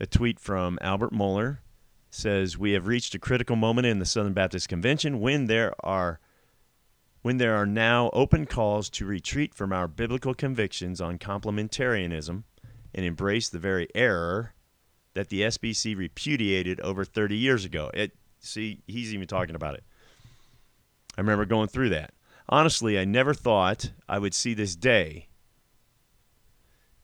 a 0.00 0.06
tweet 0.06 0.40
from 0.40 0.78
Albert 0.80 1.12
Mohler 1.12 1.58
says 2.10 2.58
we 2.58 2.72
have 2.72 2.86
reached 2.86 3.14
a 3.14 3.18
critical 3.18 3.54
moment 3.54 3.86
in 3.86 3.98
the 3.98 4.06
Southern 4.06 4.32
Baptist 4.32 4.68
Convention 4.68 5.20
when 5.20 5.46
there 5.46 5.74
are 5.80 6.18
when 7.22 7.36
there 7.36 7.54
are 7.54 7.66
now 7.66 8.08
open 8.14 8.46
calls 8.46 8.88
to 8.88 9.04
retreat 9.04 9.54
from 9.54 9.74
our 9.74 9.86
biblical 9.86 10.32
convictions 10.32 11.02
on 11.02 11.18
complementarianism 11.18 12.44
and 12.94 13.04
embrace 13.04 13.50
the 13.50 13.58
very 13.58 13.86
error 13.94 14.54
that 15.12 15.28
the 15.28 15.42
SBC 15.42 15.94
repudiated 15.94 16.80
over 16.80 17.04
30 17.04 17.36
years 17.36 17.66
ago. 17.66 17.90
It, 17.92 18.12
see, 18.38 18.80
he's 18.86 19.12
even 19.12 19.26
talking 19.26 19.54
about 19.54 19.74
it. 19.74 19.84
I 21.18 21.20
remember 21.20 21.44
going 21.44 21.68
through 21.68 21.90
that. 21.90 22.14
Honestly, 22.48 22.98
I 22.98 23.04
never 23.04 23.34
thought 23.34 23.92
I 24.08 24.18
would 24.18 24.32
see 24.32 24.54
this 24.54 24.74
day. 24.74 25.28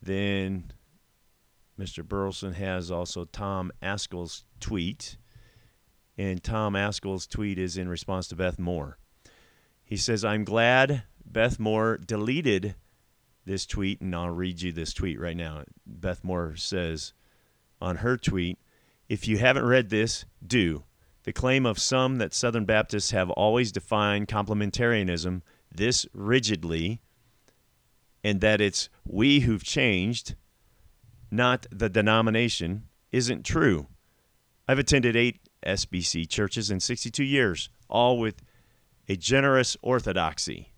Then 0.00 0.72
Mr. 1.78 2.06
Burleson 2.06 2.54
has 2.54 2.90
also 2.90 3.24
Tom 3.24 3.70
Ascol's 3.82 4.44
tweet. 4.60 5.16
And 6.18 6.42
Tom 6.42 6.74
Ascol's 6.74 7.26
tweet 7.26 7.58
is 7.58 7.76
in 7.76 7.88
response 7.88 8.28
to 8.28 8.36
Beth 8.36 8.58
Moore. 8.58 8.98
He 9.84 9.96
says, 9.96 10.24
I'm 10.24 10.44
glad 10.44 11.04
Beth 11.24 11.58
Moore 11.58 11.98
deleted 11.98 12.74
this 13.44 13.66
tweet, 13.66 14.00
and 14.00 14.14
I'll 14.14 14.30
read 14.30 14.62
you 14.62 14.72
this 14.72 14.92
tweet 14.92 15.20
right 15.20 15.36
now. 15.36 15.64
Beth 15.86 16.24
Moore 16.24 16.56
says 16.56 17.12
on 17.80 17.96
her 17.96 18.16
tweet, 18.16 18.58
If 19.08 19.28
you 19.28 19.38
haven't 19.38 19.66
read 19.66 19.90
this, 19.90 20.24
do. 20.44 20.84
The 21.24 21.32
claim 21.32 21.66
of 21.66 21.78
some 21.78 22.18
that 22.18 22.34
Southern 22.34 22.64
Baptists 22.64 23.10
have 23.10 23.30
always 23.30 23.72
defined 23.72 24.28
complementarianism 24.28 25.42
this 25.72 26.06
rigidly, 26.12 27.00
and 28.24 28.40
that 28.40 28.60
it's 28.60 28.88
we 29.04 29.40
who've 29.40 29.64
changed, 29.64 30.34
not 31.30 31.66
the 31.70 31.88
denomination, 31.88 32.84
isn't 33.12 33.44
true. 33.44 33.86
I've 34.68 34.78
attended 34.78 35.16
eight 35.16 35.40
SBC 35.64 36.28
churches 36.28 36.70
in 36.70 36.80
62 36.80 37.24
years, 37.24 37.70
all 37.88 38.18
with 38.18 38.42
a 39.08 39.16
generous 39.16 39.76
orthodoxy. 39.82 40.72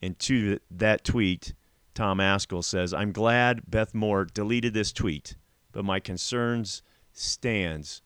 And 0.00 0.18
to 0.20 0.58
that 0.70 1.04
tweet, 1.04 1.54
Tom 1.94 2.18
Ascol 2.18 2.62
says, 2.62 2.94
I'm 2.94 3.12
glad 3.12 3.62
Beth 3.68 3.94
Moore 3.94 4.24
deleted 4.24 4.74
this 4.74 4.92
tweet, 4.92 5.36
but 5.72 5.84
my 5.84 5.98
concerns 5.98 6.82
stands. 7.12 8.02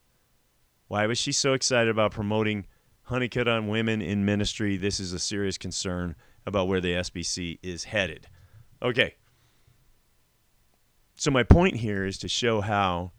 Why 0.87 1.05
was 1.05 1.17
she 1.17 1.31
so 1.31 1.53
excited 1.53 1.89
about 1.89 2.11
promoting 2.11 2.65
Honeycutt 3.03 3.47
on 3.47 3.67
women 3.67 4.01
in 4.01 4.25
ministry? 4.25 4.77
This 4.77 4.99
is 4.99 5.13
a 5.13 5.19
serious 5.19 5.57
concern 5.57 6.15
about 6.45 6.67
where 6.67 6.81
the 6.81 6.93
SBC 6.93 7.59
is 7.61 7.85
headed. 7.85 8.27
Okay. 8.81 9.15
So 11.23 11.31
my 11.31 11.43
point 11.43 11.77
here 11.77 12.05
is 12.05 12.17
to 12.17 12.27
show 12.27 12.59
how 12.59 13.13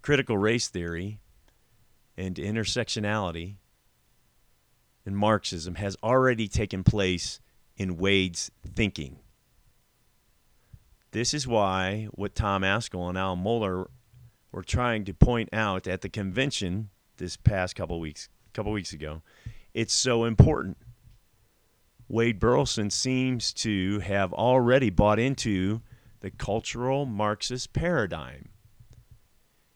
critical 0.00 0.38
race 0.38 0.68
theory 0.68 1.20
and 2.16 2.36
intersectionality 2.36 3.56
and 5.04 5.14
Marxism 5.14 5.74
has 5.74 5.98
already 6.02 6.48
taken 6.48 6.82
place 6.84 7.38
in 7.76 7.98
Wade's 7.98 8.50
thinking. 8.74 9.18
This 11.10 11.34
is 11.34 11.46
why 11.46 12.08
what 12.12 12.34
Tom 12.34 12.62
Ascol 12.62 13.10
and 13.10 13.18
Al 13.18 13.36
Mohler 13.36 13.88
were 14.50 14.62
trying 14.62 15.04
to 15.04 15.12
point 15.12 15.50
out 15.52 15.86
at 15.86 16.00
the 16.00 16.08
convention 16.08 16.88
this 17.18 17.36
past 17.36 17.76
couple 17.76 18.00
weeks 18.00 18.30
couple 18.54 18.72
weeks 18.72 18.94
ago, 18.94 19.20
it's 19.74 19.92
so 19.92 20.24
important. 20.24 20.78
Wade 22.08 22.40
Burleson 22.40 22.88
seems 22.88 23.52
to 23.52 23.98
have 23.98 24.32
already 24.32 24.88
bought 24.88 25.18
into 25.18 25.82
the 26.20 26.30
cultural 26.30 27.06
Marxist 27.06 27.72
paradigm. 27.72 28.48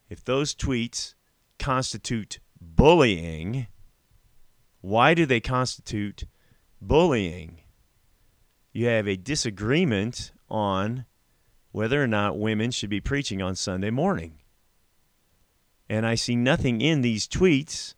If 0.08 0.24
those 0.24 0.54
tweets 0.54 1.14
constitute 1.58 2.40
bullying, 2.60 3.68
why 4.80 5.14
do 5.14 5.26
they 5.26 5.40
constitute 5.40 6.24
bullying? 6.80 7.62
You 8.72 8.86
have 8.86 9.06
a 9.06 9.16
disagreement 9.16 10.32
on 10.48 11.06
whether 11.72 12.02
or 12.02 12.06
not 12.06 12.38
women 12.38 12.70
should 12.70 12.90
be 12.90 13.00
preaching 13.00 13.40
on 13.40 13.54
Sunday 13.54 13.90
morning. 13.90 14.40
And 15.88 16.06
I 16.06 16.14
see 16.14 16.36
nothing 16.36 16.80
in 16.80 17.02
these 17.02 17.26
tweets 17.26 17.94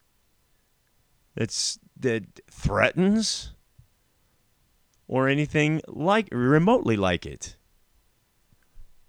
that's 1.35 1.79
that 1.99 2.41
threatens 2.51 3.53
or 5.07 5.29
anything 5.29 5.81
like 5.87 6.29
remotely 6.33 6.97
like 6.97 7.27
it. 7.27 7.57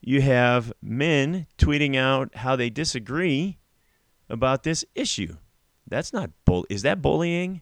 You 0.05 0.19
have 0.19 0.73
men 0.81 1.47
tweeting 1.57 1.95
out 1.95 2.35
how 2.35 2.57
they 2.57 2.69
disagree 2.69 3.57
about 4.29 4.63
this 4.63 4.83
issue. 4.93 5.37
That's 5.87 6.11
not 6.11 6.31
bull. 6.43 6.65
Is 6.69 6.81
that 6.81 7.01
bullying? 7.01 7.61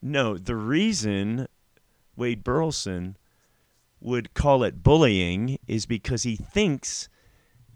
No. 0.00 0.38
The 0.38 0.56
reason 0.56 1.46
Wade 2.16 2.42
Burleson 2.42 3.18
would 4.00 4.32
call 4.32 4.64
it 4.64 4.82
bullying 4.82 5.58
is 5.66 5.84
because 5.84 6.22
he 6.22 6.34
thinks 6.34 7.10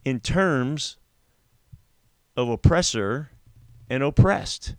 in 0.02 0.20
terms 0.20 0.96
of 2.34 2.48
oppressor 2.48 3.32
and 3.90 4.02
oppressed. 4.02 4.76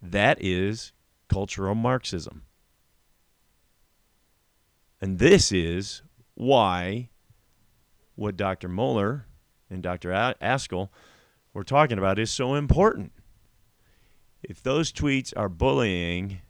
That 0.00 0.38
is 0.40 0.92
cultural 1.28 1.74
Marxism. 1.74 2.42
And 5.00 5.18
this 5.18 5.50
is 5.50 6.02
why 6.34 7.08
what 8.14 8.36
Dr. 8.36 8.68
Mohler 8.68 9.24
and 9.70 9.82
Dr. 9.82 10.10
Ascol 10.10 10.90
were 11.52 11.64
talking 11.64 11.98
about 11.98 12.18
is 12.18 12.30
so 12.30 12.54
important. 12.54 13.12
If 14.42 14.62
those 14.62 14.92
tweets 14.92 15.32
are 15.36 15.48
bullying, 15.48 16.40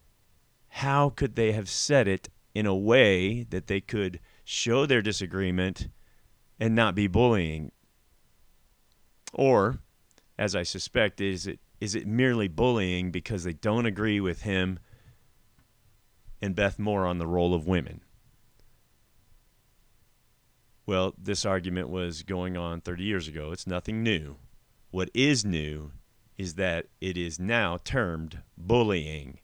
how 0.68 1.10
could 1.10 1.36
they 1.36 1.52
have 1.52 1.68
said 1.68 2.08
it 2.08 2.28
in 2.54 2.66
a 2.66 2.74
way 2.74 3.44
that 3.44 3.66
they 3.66 3.80
could 3.80 4.20
show 4.44 4.86
their 4.86 5.02
disagreement 5.02 5.88
and 6.58 6.74
not 6.74 6.94
be 6.94 7.06
bullying? 7.06 7.70
Or, 9.32 9.80
as 10.38 10.56
I 10.56 10.62
suspect, 10.62 11.20
is 11.20 11.46
it 11.46 11.60
is 11.80 11.94
it 11.94 12.06
merely 12.06 12.48
bullying 12.48 13.10
because 13.10 13.44
they 13.44 13.52
don't 13.52 13.84
agree 13.84 14.18
with 14.18 14.42
him 14.42 14.78
and 16.40 16.54
Beth 16.54 16.78
Moore 16.78 17.04
on 17.04 17.18
the 17.18 17.26
role 17.26 17.52
of 17.52 17.66
women? 17.66 18.00
Well, 20.86 21.14
this 21.16 21.46
argument 21.46 21.88
was 21.88 22.22
going 22.22 22.56
on 22.56 22.80
30 22.80 23.04
years 23.04 23.28
ago. 23.28 23.52
It's 23.52 23.66
nothing 23.66 24.02
new. 24.02 24.36
What 24.90 25.10
is 25.14 25.44
new 25.44 25.92
is 26.36 26.54
that 26.54 26.86
it 27.00 27.16
is 27.16 27.38
now 27.38 27.78
termed 27.84 28.40
bullying. 28.56 29.38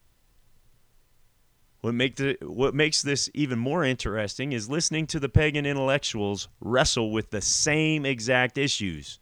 What, 1.81 1.95
make 1.95 2.15
the, 2.17 2.37
what 2.41 2.75
makes 2.75 3.01
this 3.01 3.29
even 3.33 3.57
more 3.57 3.83
interesting 3.83 4.51
is 4.51 4.69
listening 4.69 5.07
to 5.07 5.19
the 5.19 5.29
pagan 5.29 5.65
intellectuals 5.65 6.47
wrestle 6.59 7.11
with 7.11 7.31
the 7.31 7.41
same 7.41 8.05
exact 8.05 8.57
issues. 8.57 9.19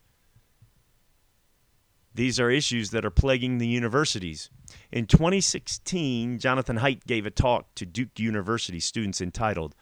These 2.14 2.38
are 2.38 2.50
issues 2.50 2.90
that 2.92 3.06
are 3.06 3.12
plaguing 3.12 3.60
the 3.60 3.68
universities. 3.68 4.50
In 4.92 5.06
2016, 5.06 6.40
Jonathan 6.40 6.80
Haidt 6.80 7.06
gave 7.06 7.26
a 7.26 7.32
talk 7.32 7.74
to 7.76 7.86
Duke 7.86 8.20
University 8.20 8.82
students 8.82 9.22
entitled 9.22 9.74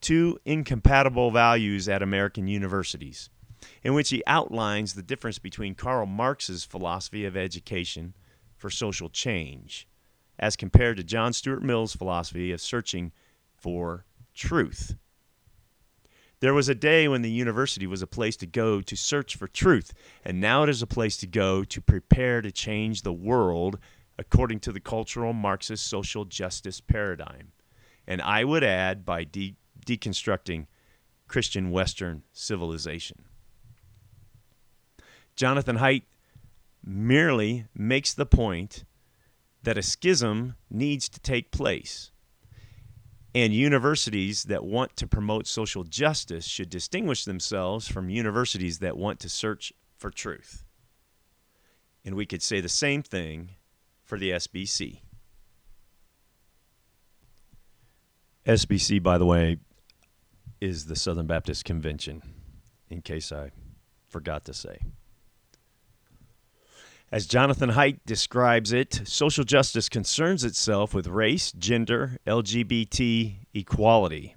Two 0.00 0.38
Incompatible 0.44 1.30
Values 1.30 1.88
at 1.88 2.02
American 2.02 2.46
Universities, 2.46 3.30
in 3.82 3.94
which 3.94 4.10
he 4.10 4.22
outlines 4.26 4.94
the 4.94 5.02
difference 5.02 5.38
between 5.38 5.74
Karl 5.74 6.06
Marx's 6.06 6.64
philosophy 6.64 7.24
of 7.24 7.36
education 7.36 8.14
for 8.56 8.70
social 8.70 9.08
change 9.08 9.88
as 10.38 10.56
compared 10.56 10.96
to 10.98 11.04
John 11.04 11.32
Stuart 11.32 11.62
Mill's 11.62 11.96
philosophy 11.96 12.52
of 12.52 12.60
searching 12.60 13.12
for 13.56 14.04
truth. 14.34 14.94
There 16.40 16.52
was 16.52 16.68
a 16.68 16.74
day 16.74 17.08
when 17.08 17.22
the 17.22 17.30
university 17.30 17.86
was 17.86 18.02
a 18.02 18.06
place 18.06 18.36
to 18.36 18.46
go 18.46 18.82
to 18.82 18.96
search 18.96 19.36
for 19.36 19.48
truth, 19.48 19.94
and 20.24 20.38
now 20.38 20.62
it 20.62 20.68
is 20.68 20.82
a 20.82 20.86
place 20.86 21.16
to 21.18 21.26
go 21.26 21.64
to 21.64 21.80
prepare 21.80 22.42
to 22.42 22.52
change 22.52 23.02
the 23.02 23.12
world 23.12 23.78
according 24.18 24.60
to 24.60 24.72
the 24.72 24.80
cultural 24.80 25.32
Marxist 25.32 25.86
social 25.86 26.26
justice 26.26 26.80
paradigm. 26.80 27.52
And 28.06 28.20
I 28.20 28.44
would 28.44 28.62
add 28.62 29.04
by 29.04 29.24
de- 29.24 29.56
deconstructing 29.86 30.66
Christian 31.28 31.70
Western 31.70 32.22
civilization. 32.32 33.24
Jonathan 35.34 35.78
Haidt 35.78 36.02
merely 36.84 37.66
makes 37.74 38.12
the 38.14 38.26
point 38.26 38.84
that 39.62 39.78
a 39.78 39.82
schism 39.82 40.54
needs 40.70 41.08
to 41.08 41.20
take 41.20 41.50
place 41.50 42.10
and 43.36 43.52
universities 43.52 44.44
that 44.44 44.64
want 44.64 44.96
to 44.96 45.06
promote 45.06 45.46
social 45.46 45.84
justice 45.84 46.46
should 46.46 46.70
distinguish 46.70 47.26
themselves 47.26 47.86
from 47.86 48.08
universities 48.08 48.78
that 48.78 48.96
want 48.96 49.20
to 49.20 49.28
search 49.28 49.74
for 49.98 50.10
truth. 50.10 50.64
And 52.02 52.14
we 52.14 52.24
could 52.24 52.42
say 52.42 52.62
the 52.62 52.70
same 52.70 53.02
thing 53.02 53.50
for 54.02 54.18
the 54.18 54.30
SBC. 54.30 55.00
SBC, 58.46 59.02
by 59.02 59.18
the 59.18 59.26
way, 59.26 59.58
is 60.60 60.86
the 60.86 60.96
Southern 60.96 61.26
Baptist 61.26 61.64
Convention, 61.64 62.22
in 62.88 63.02
case 63.02 63.32
I 63.32 63.50
forgot 64.08 64.44
to 64.46 64.54
say. 64.54 64.78
As 67.12 67.26
Jonathan 67.26 67.70
Haidt 67.70 68.00
describes 68.04 68.72
it, 68.72 69.02
social 69.04 69.44
justice 69.44 69.88
concerns 69.88 70.42
itself 70.42 70.92
with 70.92 71.06
race, 71.06 71.52
gender, 71.52 72.18
LGBT 72.26 73.46
equality. 73.54 74.34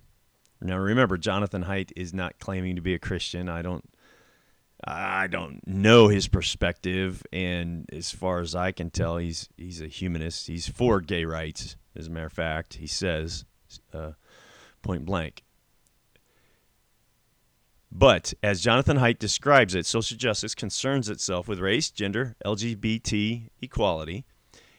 Now 0.62 0.78
remember, 0.78 1.18
Jonathan 1.18 1.64
Haidt 1.64 1.92
is 1.96 2.14
not 2.14 2.38
claiming 2.40 2.76
to 2.76 2.82
be 2.82 2.94
a 2.94 3.00
Christian. 3.00 3.50
I 3.50 3.62
don't 3.62 3.90
I 4.86 5.28
don't 5.28 5.66
know 5.68 6.08
his 6.08 6.28
perspective, 6.28 7.22
and 7.34 7.90
as 7.92 8.12
far 8.12 8.40
as 8.40 8.56
I 8.56 8.72
can 8.72 8.90
tell, 8.90 9.18
he's 9.18 9.50
he's 9.58 9.82
a 9.82 9.88
humanist. 9.88 10.48
He's 10.48 10.70
for 10.70 11.02
gay 11.02 11.26
rights, 11.26 11.76
as 11.96 12.08
a 12.08 12.10
matter 12.10 12.28
of 12.28 12.34
fact. 12.34 12.76
He 12.76 12.88
says, 12.88 13.46
uh, 13.94 14.12
point 14.82 15.06
blank. 15.06 15.44
But 17.92 18.34
as 18.44 18.62
Jonathan 18.62 18.98
Haidt 18.98 19.20
describes 19.20 19.74
it, 19.74 19.86
social 19.86 20.18
justice 20.18 20.54
concerns 20.54 21.10
itself 21.10 21.48
with 21.48 21.60
race, 21.60 21.90
gender, 21.90 22.36
LGBT 22.46 23.50
equality, 23.62 24.26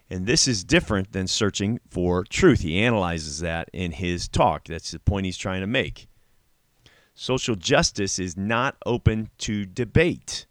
and 0.09 0.27
this 0.27 0.49
is 0.49 0.65
different 0.65 1.13
than 1.13 1.27
searching 1.27 1.81
for 1.89 2.25
truth. 2.25 2.61
He 2.61 2.81
analyzes 2.81 3.41
that 3.41 3.69
in 3.73 3.93
his 3.93 4.29
talk. 4.29 4.65
That's 4.65 4.91
the 4.91 4.99
point 4.99 5.27
he's 5.27 5.37
trying 5.37 5.61
to 5.61 5.67
make. 5.67 6.09
Social 7.15 7.55
justice 7.55 8.19
is 8.19 8.37
not 8.37 8.77
open 8.85 9.29
to 9.39 9.67
debate. 9.67 10.47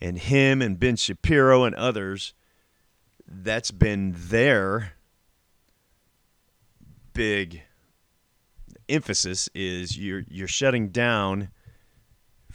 And 0.00 0.18
him 0.18 0.62
and 0.62 0.80
Ben 0.80 0.96
Shapiro 0.96 1.64
and 1.64 1.74
others, 1.76 2.34
that's 3.26 3.70
been 3.70 4.14
their 4.16 4.92
big 7.12 7.62
emphasis 8.88 9.48
is 9.54 9.98
you're 9.98 10.24
you're 10.28 10.46
shutting 10.46 10.90
down 10.90 11.48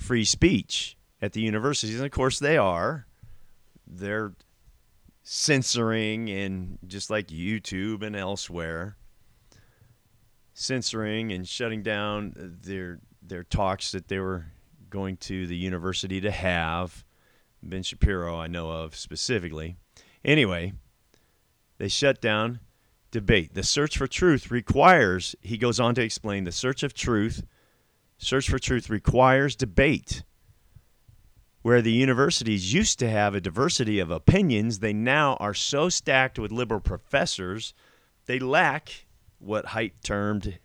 free 0.01 0.25
speech 0.25 0.97
at 1.21 1.33
the 1.33 1.41
universities 1.41 1.95
and 1.95 2.05
of 2.05 2.11
course 2.11 2.39
they 2.39 2.57
are. 2.57 3.05
They're 3.87 4.33
censoring 5.23 6.29
and 6.29 6.79
just 6.87 7.09
like 7.09 7.27
YouTube 7.27 8.03
and 8.03 8.15
elsewhere 8.15 8.97
censoring 10.53 11.31
and 11.31 11.47
shutting 11.47 11.81
down 11.81 12.33
their 12.35 12.99
their 13.21 13.43
talks 13.43 13.91
that 13.91 14.07
they 14.07 14.19
were 14.19 14.47
going 14.89 15.15
to 15.15 15.47
the 15.47 15.55
university 15.55 16.19
to 16.19 16.31
have. 16.31 17.05
Ben 17.63 17.83
Shapiro 17.83 18.37
I 18.37 18.47
know 18.47 18.71
of 18.71 18.95
specifically. 18.95 19.77
Anyway 20.25 20.73
they 21.77 21.87
shut 21.87 22.21
down 22.21 22.59
debate. 23.11 23.53
The 23.53 23.63
search 23.63 23.97
for 23.97 24.07
truth 24.07 24.51
requires, 24.51 25.35
he 25.41 25.57
goes 25.57 25.79
on 25.79 25.95
to 25.95 26.03
explain, 26.03 26.43
the 26.43 26.51
search 26.51 26.83
of 26.83 26.93
truth, 26.93 27.43
search 28.21 28.49
for 28.49 28.59
truth 28.59 28.89
requires 28.89 29.55
debate. 29.55 30.23
Where 31.63 31.81
the 31.81 31.91
universities 31.91 32.73
used 32.73 32.97
to 32.99 33.09
have 33.09 33.35
a 33.35 33.41
diversity 33.41 33.99
of 33.99 34.09
opinions, 34.09 34.79
they 34.79 34.93
now 34.93 35.35
are 35.35 35.53
so 35.53 35.89
stacked 35.89 36.39
with 36.39 36.51
liberal 36.51 36.79
professors, 36.79 37.73
they 38.25 38.39
lack 38.39 39.05
what 39.39 39.67
Haidt 39.67 39.93
termed, 40.03 40.59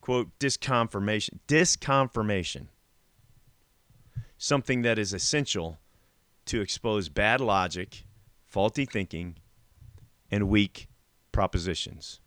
quote, 0.00 0.36
disconfirmation. 0.38 1.40
Disconfirmation. 1.46 2.68
Something 4.38 4.82
that 4.82 4.98
is 4.98 5.12
essential 5.12 5.78
to 6.46 6.60
expose 6.60 7.08
bad 7.08 7.40
logic, 7.40 8.04
faulty 8.44 8.84
thinking, 8.84 9.36
and 10.30 10.48
weak 10.48 10.88
propositions. 11.32 12.20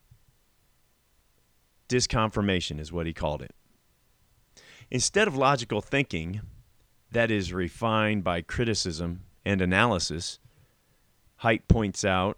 Disconfirmation 1.88 2.80
is 2.80 2.92
what 2.92 3.06
he 3.06 3.14
called 3.14 3.42
it. 3.42 3.54
Instead 4.92 5.28
of 5.28 5.36
logical 5.36 5.82
thinking, 5.82 6.42
that 7.12 7.30
is 7.30 7.54
refined 7.54 8.24
by 8.24 8.42
criticism 8.42 9.24
and 9.46 9.62
analysis, 9.62 10.40
Haidt 11.44 11.68
points 11.68 12.04
out 12.04 12.38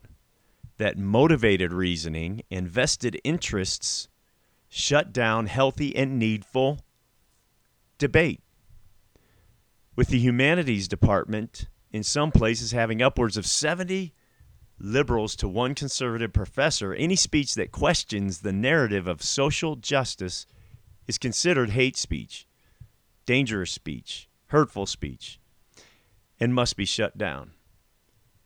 that 0.77 0.97
motivated 0.97 1.73
reasoning 1.73 2.43
and 2.49 2.67
vested 2.67 3.19
interests 3.23 4.07
shut 4.67 5.13
down 5.13 5.47
healthy 5.47 5.95
and 5.95 6.17
needful 6.17 6.79
debate. 7.97 8.41
With 9.95 10.07
the 10.07 10.19
humanities 10.19 10.87
department 10.87 11.67
in 11.91 12.03
some 12.03 12.31
places 12.31 12.71
having 12.71 13.01
upwards 13.01 13.37
of 13.37 13.45
70 13.45 14.13
liberals 14.79 15.35
to 15.35 15.47
one 15.47 15.75
conservative 15.75 16.33
professor, 16.33 16.93
any 16.93 17.15
speech 17.15 17.53
that 17.55 17.71
questions 17.71 18.39
the 18.39 18.53
narrative 18.53 19.07
of 19.07 19.21
social 19.21 19.75
justice 19.75 20.45
is 21.11 21.17
considered 21.17 21.71
hate 21.71 21.97
speech, 21.97 22.47
dangerous 23.25 23.69
speech, 23.69 24.29
hurtful 24.45 24.85
speech, 24.85 25.41
and 26.39 26.55
must 26.55 26.77
be 26.77 26.85
shut 26.85 27.17
down. 27.17 27.51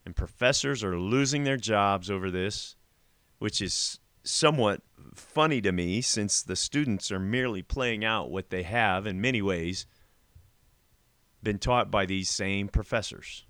And 0.04 0.15
professors 0.15 0.84
are 0.84 0.97
losing 0.97 1.43
their 1.43 1.58
jobs 1.58 2.10
over 2.10 2.32
this, 2.32 2.75
which 3.38 3.62
is 3.62 3.99
somewhat 4.23 4.82
funny 5.13 5.62
to 5.62 5.71
me 5.71 6.01
since 6.01 6.41
the 6.41 6.56
students 6.56 7.12
are 7.12 7.19
merely 7.19 7.62
playing 7.62 8.04
out 8.04 8.32
what 8.32 8.49
they 8.49 8.63
have, 8.63 9.06
in 9.06 9.21
many 9.21 9.43
ways, 9.43 9.86
been 11.43 11.60
taught 11.60 11.91
by 11.91 12.08
these 12.08 12.32
same 12.32 12.67
professors. 12.67 13.45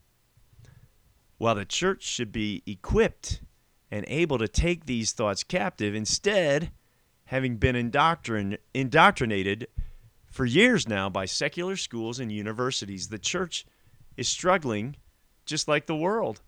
While 1.38 1.56
the 1.56 1.63
church 1.63 2.04
should 2.04 2.34
be 2.34 2.63
equipped 2.65 3.39
and 3.89 4.04
able 4.10 4.39
to 4.39 4.49
take 4.49 4.86
these 4.86 5.13
thoughts 5.13 5.45
captive, 5.45 5.95
instead, 5.95 6.71
having 7.25 7.57
been 7.57 7.75
indoctrin- 7.75 8.57
indoctrinated 8.73 9.67
for 10.31 10.45
years 10.45 10.88
now 10.88 11.09
by 11.09 11.25
secular 11.25 11.75
schools 11.75 12.19
and 12.19 12.31
universities, 12.31 13.07
the 13.07 13.19
church 13.19 13.65
is 14.17 14.27
struggling 14.27 14.95
just 15.45 15.67
like 15.67 15.85
the 15.85 15.95
world. 15.95 16.41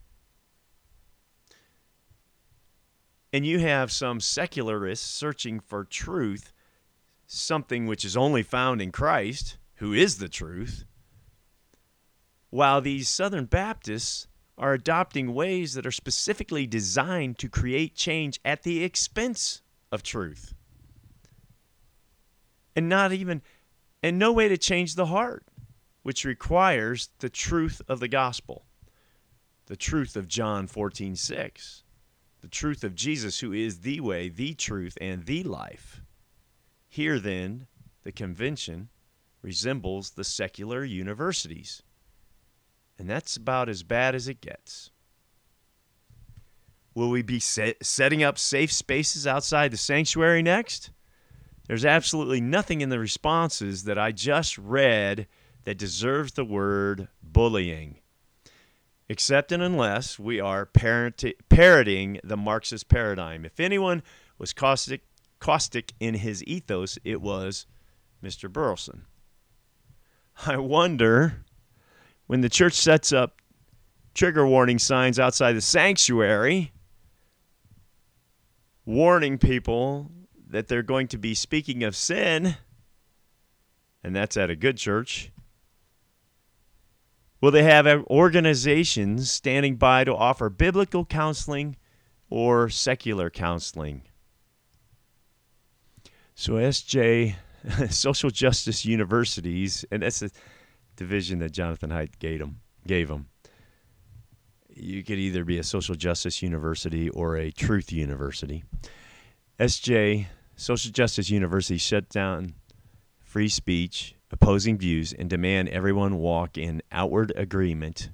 And 3.32 3.44
you 3.44 3.58
have 3.58 3.92
some 3.92 4.20
secularists 4.20 5.08
searching 5.08 5.60
for 5.60 5.84
truth, 5.84 6.52
something 7.26 7.86
which 7.86 8.04
is 8.04 8.16
only 8.16 8.42
found 8.42 8.80
in 8.80 8.90
Christ, 8.90 9.58
who 9.76 9.92
is 9.92 10.18
the 10.18 10.28
truth, 10.28 10.84
while 12.50 12.80
these 12.80 13.08
Southern 13.08 13.44
Baptists 13.44 14.26
are 14.56 14.72
adopting 14.72 15.34
ways 15.34 15.74
that 15.74 15.86
are 15.86 15.92
specifically 15.92 16.66
designed 16.66 17.38
to 17.38 17.48
create 17.48 17.94
change 17.94 18.40
at 18.44 18.62
the 18.62 18.82
expense 18.82 19.62
of 19.92 20.02
truth. 20.02 20.54
And 22.78 22.88
not 22.88 23.12
even, 23.12 23.42
and 24.02 24.18
no 24.18 24.32
way 24.32 24.48
to 24.48 24.56
change 24.56 24.94
the 24.94 25.06
heart, 25.06 25.44
which 26.02 26.24
requires 26.24 27.10
the 27.18 27.28
truth 27.28 27.82
of 27.88 27.98
the 27.98 28.08
gospel, 28.08 28.66
the 29.66 29.76
truth 29.76 30.14
of 30.16 30.28
John 30.28 30.66
14 30.66 31.16
6, 31.16 31.82
the 32.40 32.48
truth 32.48 32.84
of 32.84 32.94
Jesus, 32.94 33.40
who 33.40 33.52
is 33.52 33.80
the 33.80 34.00
way, 34.00 34.28
the 34.28 34.54
truth, 34.54 34.96
and 35.00 35.26
the 35.26 35.42
life. 35.42 36.02
Here, 36.88 37.18
then, 37.18 37.66
the 38.04 38.12
convention 38.12 38.90
resembles 39.42 40.10
the 40.10 40.24
secular 40.24 40.84
universities 40.84 41.82
and 42.98 43.08
that's 43.08 43.36
about 43.36 43.68
as 43.68 43.82
bad 43.82 44.14
as 44.14 44.28
it 44.28 44.40
gets. 44.40 44.90
Will 46.94 47.10
we 47.10 47.22
be 47.22 47.38
set, 47.38 47.84
setting 47.84 48.24
up 48.24 48.38
safe 48.38 48.72
spaces 48.72 49.26
outside 49.26 49.70
the 49.70 49.76
sanctuary 49.76 50.42
next? 50.42 50.90
There's 51.68 51.84
absolutely 51.84 52.40
nothing 52.40 52.80
in 52.80 52.88
the 52.88 52.98
responses 52.98 53.84
that 53.84 53.98
I 53.98 54.10
just 54.10 54.56
read 54.56 55.28
that 55.64 55.76
deserves 55.76 56.32
the 56.32 56.44
word 56.44 57.08
bullying, 57.22 57.98
except 59.06 59.52
and 59.52 59.62
unless 59.62 60.18
we 60.18 60.40
are 60.40 60.64
parroting 60.64 62.20
the 62.24 62.36
Marxist 62.38 62.88
paradigm. 62.88 63.44
If 63.44 63.60
anyone 63.60 64.02
was 64.38 64.54
caustic, 64.54 65.02
caustic 65.40 65.92
in 66.00 66.14
his 66.14 66.42
ethos, 66.44 66.98
it 67.04 67.20
was 67.20 67.66
Mr. 68.24 68.50
Burleson. 68.50 69.04
I 70.46 70.56
wonder 70.56 71.44
when 72.28 72.40
the 72.40 72.48
church 72.48 72.74
sets 72.74 73.12
up 73.12 73.42
trigger 74.14 74.46
warning 74.46 74.78
signs 74.78 75.18
outside 75.18 75.52
the 75.52 75.60
sanctuary, 75.60 76.72
warning 78.86 79.36
people 79.36 80.10
that 80.50 80.68
they're 80.68 80.82
going 80.82 81.08
to 81.08 81.18
be 81.18 81.34
speaking 81.34 81.84
of 81.84 81.94
sin, 81.94 82.56
and 84.02 84.14
that's 84.14 84.36
at 84.36 84.50
a 84.50 84.56
good 84.56 84.76
church. 84.76 85.30
Will 87.40 87.50
they 87.50 87.62
have 87.62 87.86
organizations 88.08 89.30
standing 89.30 89.76
by 89.76 90.04
to 90.04 90.14
offer 90.14 90.48
biblical 90.48 91.04
counseling 91.04 91.76
or 92.30 92.68
secular 92.68 93.30
counseling? 93.30 94.02
So, 96.34 96.54
SJ, 96.54 97.34
social 97.90 98.30
justice 98.30 98.84
universities, 98.84 99.84
and 99.90 100.02
that's 100.02 100.22
a 100.22 100.30
division 100.96 101.38
that 101.40 101.52
Jonathan 101.52 101.90
Haidt 101.90 102.18
gave 102.18 102.40
him. 102.40 102.60
Gave 102.86 103.10
him. 103.10 103.26
You 104.74 105.02
could 105.02 105.18
either 105.18 105.44
be 105.44 105.58
a 105.58 105.64
social 105.64 105.94
justice 105.94 106.42
university 106.42 107.08
or 107.08 107.36
a 107.36 107.50
truth 107.50 107.92
university. 107.92 108.64
SJ, 109.58 110.26
Social 110.58 110.90
Justice 110.90 111.30
University, 111.30 111.78
shut 111.78 112.08
down 112.08 112.54
free 113.20 113.48
speech, 113.48 114.16
opposing 114.32 114.76
views, 114.76 115.12
and 115.12 115.30
demand 115.30 115.68
everyone 115.68 116.18
walk 116.18 116.58
in 116.58 116.82
outward 116.90 117.32
agreement. 117.36 118.10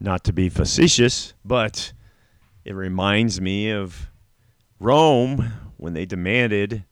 Not 0.00 0.24
to 0.24 0.32
be 0.32 0.48
facetious, 0.48 1.32
but 1.44 1.92
it 2.64 2.74
reminds 2.74 3.40
me 3.40 3.70
of 3.70 4.10
Rome 4.80 5.52
when 5.76 5.92
they 5.94 6.06
demanded 6.06 6.84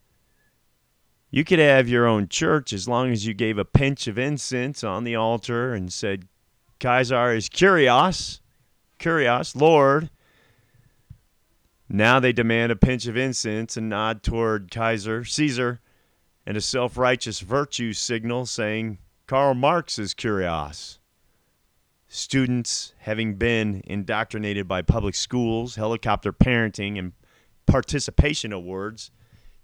you 1.33 1.43
could 1.43 1.59
have 1.59 1.89
your 1.89 2.07
own 2.07 2.29
church 2.29 2.73
as 2.73 2.87
long 2.87 3.11
as 3.11 3.27
you 3.27 3.35
gave 3.35 3.59
a 3.59 3.65
pinch 3.65 4.07
of 4.07 4.17
incense 4.17 4.85
on 4.85 5.03
the 5.03 5.17
altar 5.17 5.75
and 5.75 5.93
said, 5.93 6.29
Caesar 6.81 7.35
is 7.35 7.49
Kyrios, 7.49 8.39
Kyrios, 9.01 9.57
Lord. 9.57 10.09
Now 11.89 12.19
they 12.19 12.33
demand 12.33 12.73
a 12.73 12.77
pinch 12.77 13.07
of 13.07 13.17
incense 13.17 13.77
a 13.77 13.81
nod 13.81 14.23
toward 14.23 14.71
Kaiser, 14.71 15.25
Caesar, 15.25 15.81
and 16.47 16.57
a 16.57 16.61
self 16.61 16.97
righteous 16.97 17.41
virtue 17.41 17.93
signal 17.93 18.47
saying 18.47 18.99
Karl 19.27 19.55
Marx 19.55 19.99
is 19.99 20.15
Kyrios. 20.15 20.99
Students, 22.09 22.95
having 22.99 23.35
been 23.35 23.83
indoctrinated 23.85 24.69
by 24.69 24.83
public 24.83 25.15
schools, 25.15 25.77
helicopter 25.77 26.33
parenting, 26.33 26.99
and 26.99 27.13
participation 27.67 28.53
awards, 28.53 29.11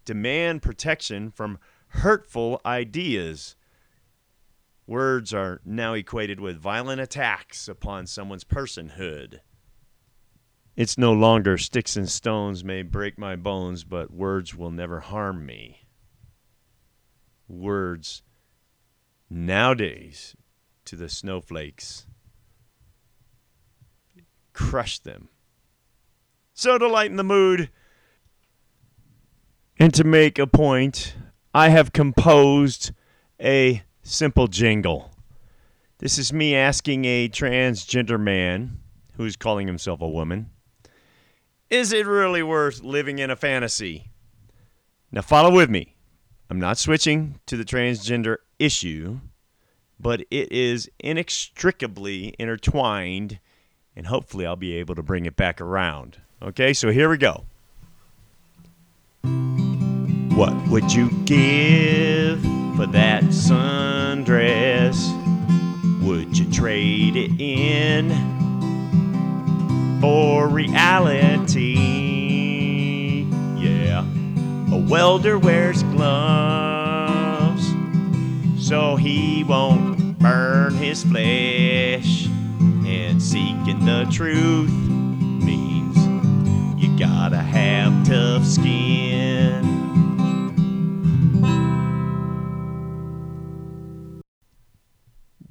demand 0.05 0.63
protection 0.63 1.31
from 1.31 1.59
hurtful 1.89 2.61
ideas. 2.67 3.57
Words 4.87 5.33
are 5.33 5.61
now 5.65 5.95
equated 5.95 6.41
with 6.41 6.59
violent 6.59 7.01
attacks 7.01 7.69
upon 7.69 8.07
someone's 8.07 8.45
personhood. 8.45 9.41
It's 10.77 10.97
no 10.97 11.13
longer 11.13 11.59
sticks 11.59 11.97
and 11.97 12.09
stones 12.09 12.65
may 12.65 12.83
break 12.83 13.19
my 13.19 13.37
bones, 13.37 13.85
but 13.85 14.13
words 14.13 14.55
will 14.55 14.71
never 14.71 15.01
harm 15.01 15.45
me. 15.45 15.83
Words 17.49 18.23
nowadays 19.29 20.37
to 20.85 20.97
the 20.97 21.09
snowflakes 21.09 22.07
crush 24.53 24.99
them. 25.01 25.29
So, 26.55 26.79
to 26.79 26.87
lighten 26.87 27.17
the 27.17 27.25
mood 27.25 27.71
and 29.79 29.93
to 29.95 30.05
make 30.05 30.39
a 30.39 30.47
point, 30.47 31.15
I 31.53 31.71
have 31.71 31.93
composed 31.93 32.93
a 33.41 33.83
simple 34.03 34.47
jingle. 34.47 35.11
This 35.99 36.17
is 36.19 36.33
me 36.33 36.55
asking 36.55 37.05
a 37.05 37.29
transgender 37.29 38.21
man 38.21 38.79
who's 39.15 39.37
calling 39.37 39.67
himself 39.67 40.01
a 40.01 40.09
woman 40.09 40.51
Is 41.71 41.93
it 41.93 42.05
really 42.05 42.43
worth 42.43 42.83
living 42.83 43.21
in 43.21 43.31
a 43.31 43.37
fantasy? 43.37 44.11
Now, 45.13 45.23
follow 45.23 45.53
with 45.53 45.71
me. 45.71 45.95
I'm 46.51 46.59
not 46.59 46.79
switching 46.79 47.39
to 47.47 47.57
the 47.57 47.65
transgender 47.65 48.39
issue, 48.59 49.21
but 50.01 50.23
it 50.33 50.51
is 50.51 50.91
inextricably 50.99 52.35
intertwined, 52.41 53.39
and 53.95 54.09
hopefully, 54.09 54.47
I'll 54.47 54.57
be 54.57 54.75
able 54.75 54.97
to 54.97 55.03
bring 55.05 55.27
it 55.27 55.37
back 55.37 55.61
around. 55.61 56.21
Okay, 56.43 56.73
so 56.73 56.91
here 56.91 57.09
we 57.09 57.19
go. 57.19 57.45
What 60.35 60.69
would 60.71 60.93
you 60.93 61.09
give 61.25 62.43
for 62.77 62.87
that 62.87 63.23
sundress? 63.27 64.99
Would 66.03 66.37
you 66.37 66.51
trade 66.51 67.15
it 67.15 67.41
in 67.41 68.40
for 70.01 70.49
reality? 70.49 71.75
Yeah. 73.59 74.05
A 74.73 74.79
welder 74.79 75.39
wears 75.39 75.83
gloves 75.83 77.67
so 78.59 78.97
he 78.97 79.45
won't 79.45 80.19
burn 80.19 80.75
his 80.75 81.03
flesh. 81.05 82.27
And 82.87 83.23
seeking 83.23 83.85
the 83.85 84.09
truth 84.11 84.71
means 84.71 85.97
you 86.83 86.99
gotta 86.99 87.39
have 87.39 88.07
tough 88.07 88.45
skin. 88.45 89.67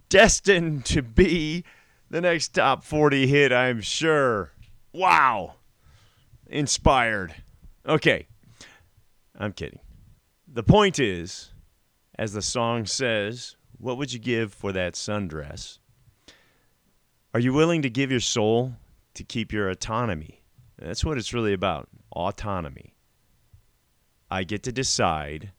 Destined 0.09 0.85
to 0.85 1.03
be 1.03 1.63
the 2.10 2.22
next 2.22 2.50
top 2.50 2.84
40 2.84 3.28
hit, 3.28 3.52
I'm 3.52 3.82
sure. 3.82 4.52
Wow. 4.93 5.56
Inspired. 6.48 7.36
Okay. 7.88 8.28
I'm 9.38 9.54
kidding. 9.54 9.80
The 10.48 10.63
point 10.63 11.00
is, 11.00 11.54
as 12.17 12.34
the 12.34 12.41
song 12.41 12.86
says, 12.86 13.56
what 13.78 13.98
would 13.98 14.12
you 14.12 14.19
give 14.19 14.54
for 14.54 14.72
that 14.74 14.93
sundress? 14.95 15.80
Are 17.34 17.39
you 17.39 17.54
willing 17.54 17.84
to 17.84 17.89
give 17.89 18.12
your 18.12 18.19
soul 18.19 18.74
to 19.13 19.24
keep 19.24 19.54
your 19.54 19.69
autonomy? 19.69 20.41
That's 20.78 21.06
what 21.06 21.17
it's 21.17 21.34
really 21.34 21.54
about 21.54 21.88
autonomy. 22.12 22.95
I 24.32 24.43
get 24.43 24.63
to 24.63 24.72
decide 24.72 25.52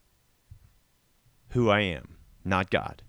who 1.51 1.71
I 1.71 1.81
am, 1.81 2.17
not 2.45 2.71
God. 2.71 3.03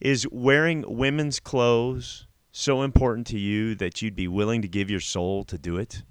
Is 0.00 0.26
wearing 0.30 0.84
women's 0.86 1.40
clothes 1.40 2.26
so 2.52 2.82
important 2.82 3.26
to 3.28 3.38
you 3.38 3.74
that 3.76 4.02
you'd 4.02 4.16
be 4.16 4.28
willing 4.28 4.62
to 4.62 4.68
give 4.68 4.90
your 4.90 5.00
soul 5.00 5.44
to 5.44 5.58
do 5.58 5.76
it? 5.76 6.02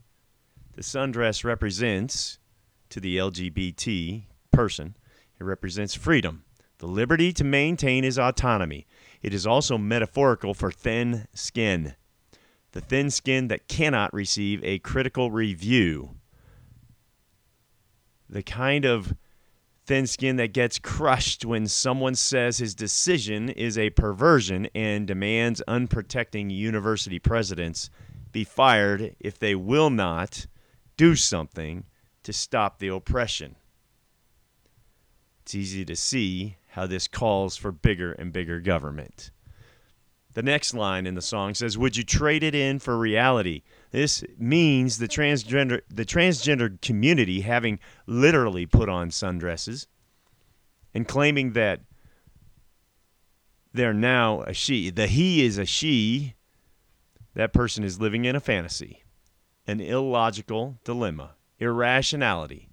The 0.75 0.82
sundress 0.82 1.43
represents, 1.43 2.39
to 2.89 2.99
the 2.99 3.17
LGBT 3.17 4.23
person, 4.52 4.95
it 5.39 5.43
represents 5.43 5.95
freedom, 5.95 6.43
the 6.80 6.88
liberty 6.88 7.32
to 7.34 7.43
maintain 7.43 8.04
his 8.04 8.17
autonomy. 8.17 8.88
It 9.21 9.34
is 9.34 9.45
also 9.45 9.78
metaphorical 9.78 10.54
for 10.54 10.71
thin 10.71 11.28
skin, 11.34 11.95
the 12.71 12.82
thin 12.82 13.10
skin 13.10 13.47
that 13.49 13.67
cannot 13.67 14.13
receive 14.13 14.63
a 14.63 14.80
critical 14.80 15.32
review. 15.32 16.15
The 18.30 18.43
kind 18.43 18.86
of 18.86 19.15
thin 19.89 20.06
skin 20.06 20.36
that 20.36 20.54
gets 20.54 20.78
crushed 20.78 21.43
when 21.43 21.67
someone 21.67 22.13
says 22.13 22.60
his 22.60 22.75
decision 22.75 23.49
is 23.49 23.75
a 23.75 23.89
perversion 23.89 24.67
and 24.75 25.08
demands 25.08 25.63
unprotecting 25.67 26.52
university 26.52 27.17
presidents 27.17 27.89
be 28.32 28.43
fired 28.43 29.15
if 29.19 29.39
they 29.39 29.56
will 29.56 29.89
not 29.89 30.45
do 30.95 31.15
something 31.15 31.84
to 32.21 32.32
stop 32.32 32.78
the 32.78 32.88
oppression. 32.88 33.56
It's 35.41 35.56
easy 35.56 35.84
to 35.86 35.95
see 35.95 36.58
how 36.67 36.86
this 36.86 37.08
calls 37.08 37.58
for 37.58 37.71
bigger 37.71 38.12
and 38.12 38.32
bigger 38.32 38.60
government. 38.60 39.32
The 40.36 40.43
next 40.43 40.75
line 40.75 41.08
in 41.08 41.15
the 41.15 41.21
song 41.23 41.56
says, 41.56 41.80
"Would 41.80 41.97
you 41.97 42.04
trade 42.04 42.43
it 42.43 42.54
in 42.54 42.78
for 42.78 42.95
reality?" 42.95 43.63
This 43.91 44.23
means 44.38 44.97
the 44.97 45.08
transgender 45.08 45.82
the 45.89 46.06
transgender 46.06 46.80
community 46.82 47.41
having 47.41 47.80
literally 48.06 48.65
put 48.65 48.88
on 48.88 49.10
sundresses 49.10 49.88
and 50.93 51.08
claiming 51.08 51.54
that 51.54 51.82
they're 53.73 53.93
now 53.93 54.41
a 54.41 54.54
she. 54.54 54.89
The 54.89 55.08
he 55.08 55.43
is 55.43 55.58
a 55.58 55.65
she. 55.65 56.36
That 57.36 57.54
person 57.54 57.84
is 57.84 58.02
living 58.02 58.25
in 58.25 58.36
a 58.36 58.39
fantasy, 58.39 59.04
an 59.67 59.80
illogical 59.80 60.80
dilemma, 60.84 61.36
irrationality, 61.60 62.69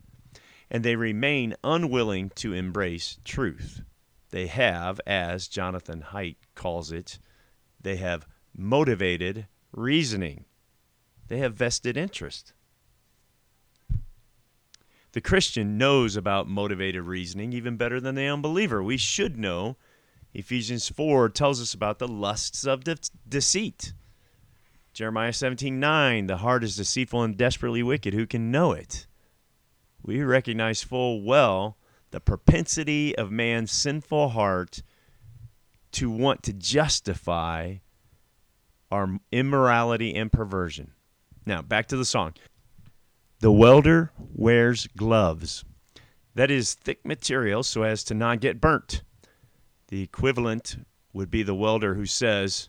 and 0.71 0.83
they 0.83 0.97
remain 0.97 1.55
unwilling 1.63 2.31
to 2.37 2.53
embrace 2.53 3.19
truth. 3.25 3.83
They 4.31 4.49
have, 4.49 5.01
as 5.07 5.47
Jonathan 5.47 6.07
Haidt 6.13 6.37
calls 6.55 6.91
it, 6.91 7.19
they 7.81 7.97
have 7.97 8.27
motivated 8.57 9.47
reasoning. 9.73 10.47
They 11.29 11.39
have 11.39 11.55
vested 11.55 11.97
interest. 11.97 12.53
The 15.13 15.21
Christian 15.21 15.79
knows 15.79 16.15
about 16.15 16.47
motivated 16.47 17.05
reasoning 17.05 17.53
even 17.53 17.77
better 17.77 18.01
than 18.01 18.15
the 18.15 18.27
unbeliever. 18.27 18.83
We 18.83 18.99
should 18.99 19.39
know. 19.39 19.77
Ephesians 20.35 20.91
4 20.91 21.31
tells 21.31 21.61
us 21.61 21.73
about 21.73 21.99
the 21.99 22.07
lusts 22.07 22.67
of 22.67 22.85
de- 22.85 22.99
deceit. 23.27 23.95
Jeremiah 24.93 25.33
17 25.33 25.81
9, 25.81 26.27
the 26.27 26.39
heart 26.39 26.63
is 26.63 26.77
deceitful 26.77 27.23
and 27.23 27.37
desperately 27.37 27.83
wicked. 27.83 28.13
Who 28.13 28.27
can 28.27 28.51
know 28.51 28.73
it? 28.73 29.07
We 30.03 30.23
recognize 30.23 30.83
full 30.83 31.23
well 31.23 31.79
the 32.11 32.21
propensity 32.21 33.17
of 33.17 33.31
man's 33.31 33.73
sinful 33.73 34.31
heart 34.31 34.83
to 35.93 36.11
want 36.11 36.43
to 36.43 36.53
justify 36.53 37.77
our 38.91 39.19
immorality 39.33 40.15
and 40.15 40.31
perversion. 40.31 40.93
Now, 41.47 41.63
back 41.63 41.87
to 41.89 41.97
the 41.97 42.05
song. 42.05 42.35
The 43.39 43.53
welder 43.53 44.11
wears 44.35 44.89
gloves. 44.97 45.65
That 46.35 46.51
is 46.51 46.75
thick 46.75 47.07
material 47.07 47.63
so 47.63 47.85
as 47.85 48.03
to 48.05 48.15
not 48.15 48.41
get 48.41 48.61
burnt. 48.61 49.03
The 49.89 50.03
equivalent 50.03 50.85
would 51.13 51.31
be 51.31 51.45
the 51.45 51.55
welder 51.55 51.95
who 51.95 52.05
says, 52.05 52.69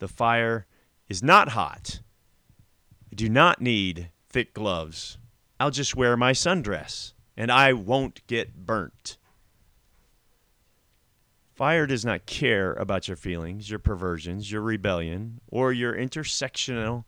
The 0.00 0.08
fire 0.08 0.66
is 1.08 1.22
not 1.22 1.50
hot. 1.50 2.00
I 3.12 3.14
do 3.14 3.28
not 3.28 3.60
need 3.60 4.10
thick 4.28 4.52
gloves. 4.52 5.18
I'll 5.60 5.70
just 5.70 5.94
wear 5.94 6.16
my 6.16 6.32
sundress 6.32 7.12
and 7.36 7.52
I 7.52 7.72
won't 7.72 8.26
get 8.26 8.66
burnt. 8.66 9.18
Fire 11.54 11.86
does 11.86 12.04
not 12.04 12.26
care 12.26 12.74
about 12.74 13.08
your 13.08 13.16
feelings, 13.16 13.70
your 13.70 13.78
perversions, 13.78 14.50
your 14.50 14.60
rebellion, 14.60 15.40
or 15.48 15.72
your 15.72 15.94
intersectional 15.94 17.04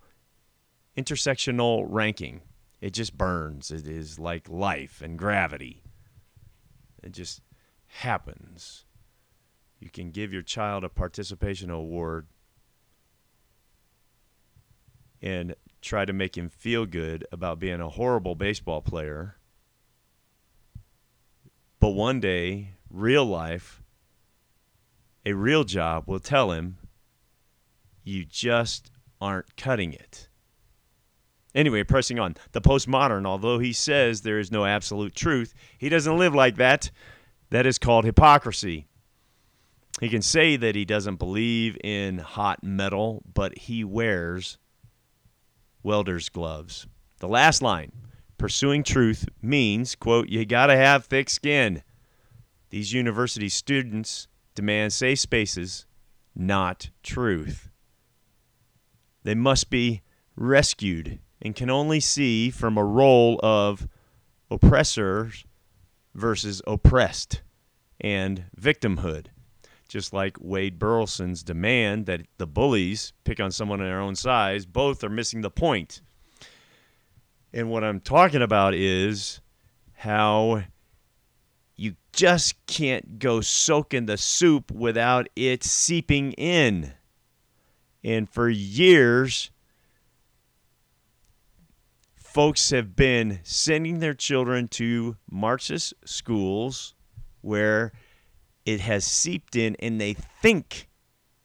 intersectional 0.98 1.86
ranking. 1.88 2.42
It 2.80 2.92
just 2.92 3.16
burns. 3.16 3.70
It 3.70 3.86
is 3.86 4.18
like 4.18 4.48
life 4.48 5.00
and 5.02 5.18
gravity. 5.18 5.82
It 7.02 7.12
just 7.12 7.40
happens. 7.86 8.84
You 9.80 9.90
can 9.90 10.10
give 10.10 10.32
your 10.32 10.42
child 10.42 10.84
a 10.84 10.88
participation 10.88 11.70
award 11.70 12.26
and 15.22 15.54
try 15.80 16.04
to 16.04 16.12
make 16.12 16.36
him 16.36 16.48
feel 16.48 16.86
good 16.86 17.26
about 17.32 17.58
being 17.58 17.80
a 17.80 17.88
horrible 17.88 18.34
baseball 18.34 18.82
player 18.82 19.38
But 21.80 21.90
one 21.90 22.18
day, 22.20 22.74
real 22.90 23.24
life, 23.24 23.82
a 25.24 25.32
real 25.32 25.64
job 25.64 26.04
will 26.06 26.18
tell 26.18 26.50
him, 26.50 26.78
you 28.02 28.24
just 28.24 28.90
aren't 29.20 29.56
cutting 29.56 29.92
it. 29.92 30.27
Anyway, 31.54 31.82
pressing 31.82 32.18
on. 32.18 32.36
The 32.52 32.60
postmodern, 32.60 33.26
although 33.26 33.58
he 33.58 33.72
says 33.72 34.20
there 34.20 34.38
is 34.38 34.52
no 34.52 34.64
absolute 34.64 35.14
truth, 35.14 35.54
he 35.78 35.88
doesn't 35.88 36.18
live 36.18 36.34
like 36.34 36.56
that. 36.56 36.90
That 37.50 37.66
is 37.66 37.78
called 37.78 38.04
hypocrisy. 38.04 38.86
He 40.00 40.08
can 40.08 40.22
say 40.22 40.56
that 40.56 40.74
he 40.74 40.84
doesn't 40.84 41.16
believe 41.16 41.76
in 41.82 42.18
hot 42.18 42.62
metal, 42.62 43.22
but 43.32 43.58
he 43.58 43.82
wears 43.82 44.58
welder's 45.82 46.28
gloves. 46.28 46.86
The 47.18 47.28
last 47.28 47.62
line 47.62 47.92
pursuing 48.36 48.84
truth 48.84 49.28
means, 49.42 49.96
quote, 49.96 50.28
you 50.28 50.44
got 50.44 50.66
to 50.66 50.76
have 50.76 51.04
thick 51.04 51.28
skin. 51.28 51.82
These 52.70 52.92
university 52.92 53.48
students 53.48 54.28
demand 54.54 54.92
safe 54.92 55.18
spaces, 55.18 55.86
not 56.36 56.90
truth. 57.02 57.70
They 59.24 59.34
must 59.34 59.70
be 59.70 60.02
rescued 60.36 61.18
and 61.40 61.54
can 61.54 61.70
only 61.70 62.00
see 62.00 62.50
from 62.50 62.76
a 62.76 62.84
role 62.84 63.38
of 63.42 63.88
oppressors 64.50 65.44
versus 66.14 66.60
oppressed 66.66 67.42
and 68.00 68.44
victimhood. 68.60 69.26
Just 69.88 70.12
like 70.12 70.36
Wade 70.40 70.78
Burleson's 70.78 71.42
demand 71.42 72.06
that 72.06 72.26
the 72.36 72.46
bullies 72.46 73.14
pick 73.24 73.40
on 73.40 73.50
someone 73.50 73.78
their 73.78 74.00
own 74.00 74.16
size, 74.16 74.66
both 74.66 75.02
are 75.02 75.08
missing 75.08 75.40
the 75.40 75.50
point. 75.50 76.02
And 77.52 77.70
what 77.70 77.84
I'm 77.84 78.00
talking 78.00 78.42
about 78.42 78.74
is 78.74 79.40
how 79.94 80.64
you 81.76 81.94
just 82.12 82.54
can't 82.66 83.18
go 83.18 83.40
soaking 83.40 84.06
the 84.06 84.18
soup 84.18 84.70
without 84.70 85.28
it 85.34 85.64
seeping 85.64 86.32
in. 86.32 86.92
And 88.04 88.28
for 88.28 88.50
years, 88.50 89.50
folks 92.38 92.70
have 92.70 92.94
been 92.94 93.40
sending 93.42 93.98
their 93.98 94.14
children 94.14 94.68
to 94.68 95.16
Marxist 95.28 95.92
schools 96.04 96.94
where 97.40 97.90
it 98.64 98.78
has 98.78 99.04
seeped 99.04 99.56
in 99.56 99.74
and 99.80 100.00
they 100.00 100.12
think 100.12 100.88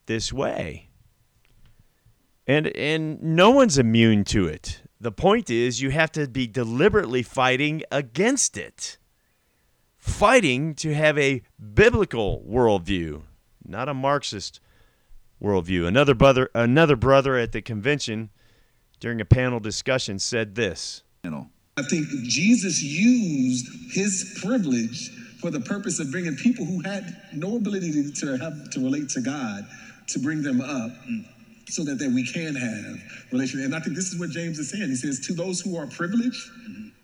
this 0.06 0.32
way. 0.32 0.88
And 2.46 2.68
and 2.78 3.20
no 3.24 3.50
one's 3.50 3.80
immune 3.80 4.24
to 4.26 4.46
it. 4.46 4.84
The 5.02 5.12
point 5.12 5.50
is 5.50 5.82
you 5.82 5.90
have 5.90 6.12
to 6.12 6.28
be 6.28 6.46
deliberately 6.46 7.24
fighting 7.24 7.82
against 7.92 8.56
it. 8.56 9.00
Fighting 9.98 10.76
to 10.76 10.94
have 10.94 11.18
a 11.18 11.42
biblical 11.74 12.46
worldview, 12.48 13.24
not 13.66 13.90
a 13.90 13.96
Marxist 13.96 14.60
worldview. 15.42 15.88
Another 15.88 16.14
brother 16.14 16.52
another 16.54 16.96
brother 16.96 17.36
at 17.36 17.52
the 17.52 17.64
convention 17.64 18.30
during 19.04 19.20
a 19.20 19.26
panel 19.26 19.60
discussion 19.60 20.18
said 20.18 20.56
this. 20.56 21.04
I 21.26 21.82
think 21.90 22.08
Jesus 22.24 22.82
used 22.82 23.68
his 23.92 24.40
privilege 24.42 25.12
for 25.42 25.52
the 25.52 25.60
purpose 25.60 26.00
of 26.00 26.10
bringing 26.10 26.38
people 26.38 26.64
who 26.64 26.82
had 26.84 27.14
no 27.34 27.58
ability 27.58 27.92
to, 28.14 28.38
have 28.38 28.70
to 28.70 28.80
relate 28.80 29.10
to 29.10 29.20
God 29.20 29.68
to 30.08 30.20
bring 30.20 30.42
them 30.42 30.62
up 30.62 30.92
so 31.68 31.84
that, 31.84 32.00
that 32.00 32.12
we 32.12 32.26
can 32.26 32.56
have 32.56 33.34
relationship. 33.34 33.66
And 33.66 33.76
I 33.76 33.82
think 33.82 33.98
this 33.98 34.14
is 34.14 34.18
what 34.22 34.30
James 34.30 34.58
is 34.58 34.72
saying. 34.72 34.88
He 34.88 34.96
says, 34.96 35.20
to 35.28 35.34
those 35.34 35.60
who 35.60 35.76
are 35.76 35.88
privileged, 35.88 36.42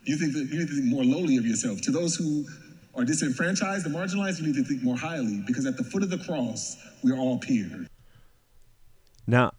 you 0.05 0.15
think 0.15 0.31
that 0.35 0.47
you 0.49 0.59
need 0.59 0.69
to 0.69 0.75
think 0.75 0.85
more 0.85 1.03
lowly 1.03 1.35
of 1.35 1.45
yourself. 1.45 1.81
To 1.81 1.91
those 1.91 2.15
who 2.15 2.45
are 2.95 3.03
disenfranchised 3.03 3.85
and 3.85 3.93
marginalized, 3.93 4.39
you 4.39 4.47
need 4.47 4.55
to 4.55 4.63
think 4.63 4.83
more 4.83 4.95
highly 4.95 5.43
because 5.45 5.65
at 5.65 5.75
the 5.75 5.83
foot 5.83 6.03
of 6.03 6.09
the 6.09 6.19
cross, 6.19 6.77
we 7.03 7.11
are 7.11 7.17
all 7.17 7.39
peers. 7.39 7.87
Now, 9.27 9.51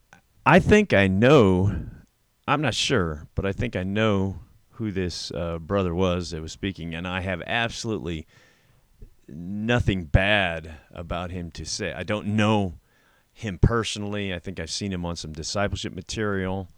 I 0.46 0.58
think 0.58 0.94
I 0.94 1.06
know 1.06 1.74
I'm 2.50 2.62
not 2.62 2.74
sure, 2.74 3.28
but 3.36 3.46
I 3.46 3.52
think 3.52 3.76
I 3.76 3.84
know 3.84 4.40
who 4.70 4.90
this 4.90 5.30
uh, 5.30 5.60
brother 5.60 5.94
was 5.94 6.32
that 6.32 6.42
was 6.42 6.50
speaking, 6.50 6.96
and 6.96 7.06
I 7.06 7.20
have 7.20 7.40
absolutely 7.46 8.26
nothing 9.28 10.06
bad 10.06 10.74
about 10.90 11.30
him 11.30 11.52
to 11.52 11.64
say. 11.64 11.92
I 11.92 12.02
don't 12.02 12.26
know 12.26 12.80
him 13.32 13.56
personally. 13.56 14.34
I 14.34 14.40
think 14.40 14.58
I've 14.58 14.68
seen 14.68 14.92
him 14.92 15.06
on 15.06 15.14
some 15.14 15.32
discipleship 15.32 15.94
material 15.94 16.68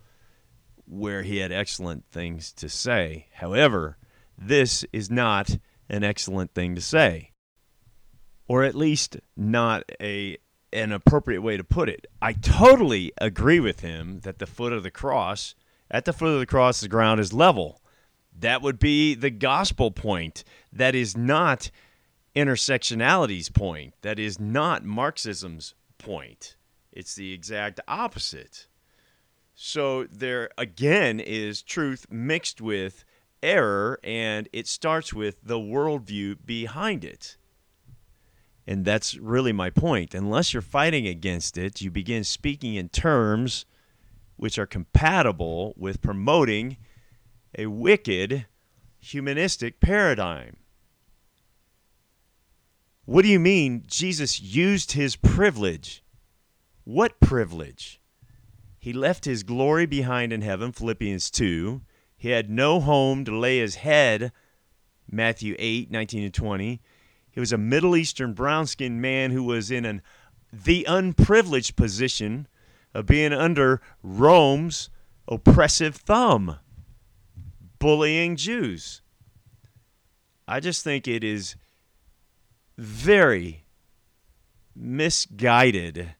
where 0.86 1.22
he 1.22 1.38
had 1.38 1.52
excellent 1.52 2.04
things 2.12 2.52
to 2.52 2.68
say. 2.68 3.28
However, 3.36 3.96
this 4.36 4.84
is 4.92 5.10
not 5.10 5.56
an 5.88 6.04
excellent 6.04 6.52
thing 6.52 6.74
to 6.74 6.82
say, 6.82 7.30
or 8.46 8.62
at 8.62 8.74
least 8.74 9.16
not 9.38 9.84
a 10.02 10.36
an 10.70 10.92
appropriate 10.92 11.40
way 11.40 11.56
to 11.56 11.64
put 11.64 11.88
it. 11.88 12.06
I 12.20 12.34
totally 12.34 13.12
agree 13.16 13.60
with 13.60 13.80
him 13.80 14.20
that 14.20 14.38
the 14.38 14.46
foot 14.46 14.74
of 14.74 14.82
the 14.82 14.90
cross 14.90 15.54
at 15.92 16.06
the 16.06 16.12
foot 16.12 16.32
of 16.32 16.40
the 16.40 16.46
cross, 16.46 16.80
the 16.80 16.88
ground 16.88 17.20
is 17.20 17.32
level. 17.32 17.80
That 18.36 18.62
would 18.62 18.78
be 18.78 19.14
the 19.14 19.30
gospel 19.30 19.90
point. 19.90 20.42
That 20.72 20.94
is 20.94 21.16
not 21.16 21.70
intersectionality's 22.34 23.50
point. 23.50 23.94
That 24.00 24.18
is 24.18 24.40
not 24.40 24.84
Marxism's 24.84 25.74
point. 25.98 26.56
It's 26.90 27.14
the 27.14 27.32
exact 27.32 27.78
opposite. 27.86 28.66
So 29.54 30.04
there 30.04 30.48
again 30.56 31.20
is 31.20 31.62
truth 31.62 32.06
mixed 32.10 32.60
with 32.62 33.04
error, 33.42 34.00
and 34.02 34.48
it 34.52 34.66
starts 34.66 35.12
with 35.12 35.36
the 35.42 35.58
worldview 35.58 36.38
behind 36.44 37.04
it. 37.04 37.36
And 38.66 38.84
that's 38.84 39.16
really 39.16 39.52
my 39.52 39.68
point. 39.68 40.14
Unless 40.14 40.54
you're 40.54 40.62
fighting 40.62 41.06
against 41.06 41.58
it, 41.58 41.82
you 41.82 41.90
begin 41.90 42.24
speaking 42.24 42.76
in 42.76 42.88
terms 42.88 43.66
which 44.36 44.58
are 44.58 44.66
compatible 44.66 45.74
with 45.76 46.02
promoting 46.02 46.76
a 47.56 47.66
wicked 47.66 48.46
humanistic 49.00 49.80
paradigm. 49.80 50.56
What 53.04 53.22
do 53.22 53.28
you 53.28 53.40
mean 53.40 53.82
Jesus 53.86 54.40
used 54.40 54.92
his 54.92 55.16
privilege? 55.16 56.02
What 56.84 57.20
privilege? 57.20 58.00
He 58.78 58.92
left 58.92 59.24
his 59.24 59.42
glory 59.42 59.86
behind 59.86 60.32
in 60.32 60.42
heaven, 60.42 60.72
Philippians 60.72 61.30
2. 61.30 61.82
He 62.16 62.30
had 62.30 62.48
no 62.48 62.80
home 62.80 63.24
to 63.24 63.36
lay 63.36 63.58
his 63.58 63.76
head, 63.76 64.32
Matthew 65.10 65.56
8, 65.58 65.90
19 65.90 66.24
and 66.24 66.34
20. 66.34 66.80
He 67.30 67.40
was 67.40 67.52
a 67.52 67.58
Middle 67.58 67.96
Eastern 67.96 68.32
brown 68.32 68.66
skinned 68.66 69.02
man 69.02 69.30
who 69.30 69.42
was 69.42 69.70
in 69.70 69.84
an 69.84 70.02
the 70.52 70.84
unprivileged 70.84 71.76
position 71.76 72.46
of 72.94 73.06
being 73.06 73.32
under 73.32 73.80
Rome's 74.02 74.90
oppressive 75.28 75.96
thumb, 75.96 76.58
bullying 77.78 78.36
Jews. 78.36 79.02
I 80.46 80.60
just 80.60 80.84
think 80.84 81.08
it 81.08 81.24
is 81.24 81.56
very 82.76 83.64
misguided 84.74 86.14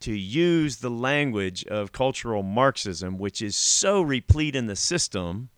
to 0.00 0.12
use 0.12 0.76
the 0.78 0.90
language 0.90 1.64
of 1.66 1.92
cultural 1.92 2.42
Marxism, 2.42 3.18
which 3.18 3.42
is 3.42 3.54
so 3.54 4.00
replete 4.00 4.56
in 4.56 4.66
the 4.66 4.76
system, 4.76 5.50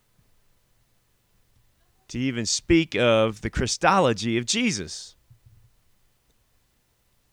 to 2.09 2.19
even 2.19 2.45
speak 2.45 2.95
of 2.95 3.41
the 3.41 3.49
Christology 3.49 4.37
of 4.37 4.45
Jesus. 4.45 5.15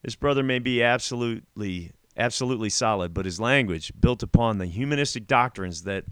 This 0.02 0.14
brother 0.14 0.42
may 0.42 0.60
be 0.60 0.82
absolutely 0.82 1.92
absolutely 2.16 2.70
solid, 2.70 3.14
but 3.14 3.24
his 3.24 3.40
language 3.40 3.92
built 3.98 4.22
upon 4.22 4.58
the 4.58 4.66
humanistic 4.66 5.26
doctrines 5.26 5.82
that 5.84 6.04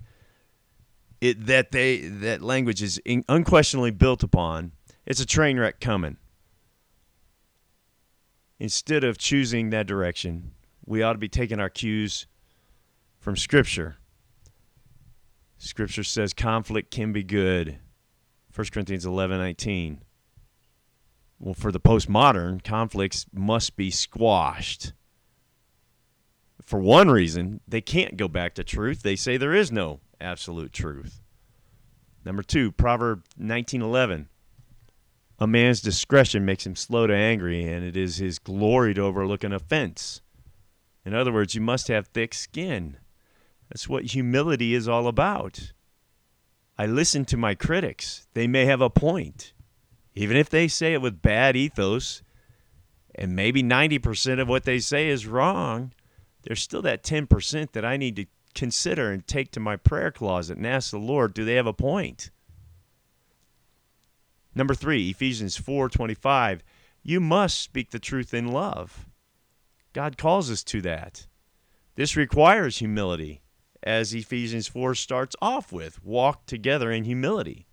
it 1.20 1.46
that 1.46 1.72
they 1.72 1.98
that 1.98 2.42
language 2.42 2.82
is 2.82 2.98
in, 3.04 3.24
unquestionably 3.28 3.90
built 3.90 4.22
upon. 4.22 4.72
It's 5.06 5.20
a 5.20 5.26
train 5.26 5.58
wreck 5.58 5.80
coming. 5.80 6.16
Instead 8.60 9.04
of 9.04 9.18
choosing 9.18 9.70
that 9.70 9.86
direction, 9.86 10.52
we 10.84 11.02
ought 11.02 11.12
to 11.12 11.18
be 11.18 11.28
taking 11.28 11.60
our 11.60 11.70
cues 11.70 12.26
from 13.18 13.36
Scripture. 13.36 13.96
Scripture 15.58 16.04
says 16.04 16.32
conflict 16.32 16.90
can 16.90 17.12
be 17.12 17.22
good. 17.22 17.78
1 18.54 18.66
Corinthians 18.72 19.06
11 19.06 19.38
19. 19.38 20.02
Well, 21.40 21.54
for 21.54 21.70
the 21.70 21.80
postmodern, 21.80 22.62
conflicts 22.64 23.26
must 23.32 23.76
be 23.76 23.90
squashed 23.90 24.92
for 26.68 26.78
one 26.78 27.10
reason, 27.10 27.62
they 27.66 27.80
can't 27.80 28.18
go 28.18 28.28
back 28.28 28.52
to 28.54 28.62
truth. 28.62 29.00
They 29.00 29.16
say 29.16 29.38
there 29.38 29.54
is 29.54 29.72
no 29.72 30.00
absolute 30.20 30.70
truth. 30.70 31.22
Number 32.26 32.42
two, 32.42 32.72
Proverb 32.72 33.24
19:11. 33.38 34.28
A 35.38 35.46
man's 35.46 35.80
discretion 35.80 36.44
makes 36.44 36.66
him 36.66 36.76
slow 36.76 37.06
to 37.06 37.16
angry, 37.16 37.64
and 37.64 37.82
it 37.82 37.96
is 37.96 38.18
his 38.18 38.38
glory 38.38 38.92
to 38.92 39.00
overlook 39.00 39.44
an 39.44 39.54
offense. 39.54 40.20
In 41.06 41.14
other 41.14 41.32
words, 41.32 41.54
you 41.54 41.62
must 41.62 41.88
have 41.88 42.08
thick 42.08 42.34
skin. 42.34 42.98
That's 43.70 43.88
what 43.88 44.12
humility 44.12 44.74
is 44.74 44.86
all 44.86 45.08
about. 45.08 45.72
I 46.76 46.84
listen 46.84 47.24
to 47.26 47.38
my 47.38 47.54
critics. 47.54 48.26
They 48.34 48.46
may 48.46 48.66
have 48.66 48.82
a 48.82 48.90
point. 48.90 49.54
Even 50.14 50.36
if 50.36 50.50
they 50.50 50.68
say 50.68 50.92
it 50.92 51.00
with 51.00 51.22
bad 51.22 51.56
ethos, 51.56 52.22
and 53.14 53.34
maybe 53.34 53.62
90% 53.62 54.38
of 54.38 54.48
what 54.48 54.64
they 54.64 54.80
say 54.80 55.08
is 55.08 55.26
wrong, 55.26 55.94
there's 56.48 56.62
still 56.62 56.80
that 56.80 57.02
10% 57.02 57.72
that 57.72 57.84
I 57.84 57.98
need 57.98 58.16
to 58.16 58.24
consider 58.54 59.12
and 59.12 59.26
take 59.26 59.50
to 59.50 59.60
my 59.60 59.76
prayer 59.76 60.10
closet 60.10 60.56
and 60.56 60.66
ask 60.66 60.90
the 60.90 60.98
Lord, 60.98 61.34
do 61.34 61.44
they 61.44 61.56
have 61.56 61.66
a 61.66 61.74
point? 61.74 62.30
Number 64.54 64.74
3, 64.74 65.10
Ephesians 65.10 65.58
4:25, 65.58 66.62
you 67.02 67.20
must 67.20 67.58
speak 67.58 67.90
the 67.90 67.98
truth 67.98 68.32
in 68.32 68.50
love. 68.50 69.06
God 69.92 70.16
calls 70.16 70.50
us 70.50 70.64
to 70.64 70.80
that. 70.80 71.26
This 71.96 72.16
requires 72.16 72.78
humility, 72.78 73.42
as 73.82 74.14
Ephesians 74.14 74.68
4 74.68 74.94
starts 74.94 75.36
off 75.42 75.70
with, 75.70 76.02
walk 76.02 76.46
together 76.46 76.90
in 76.90 77.04
humility. 77.04 77.66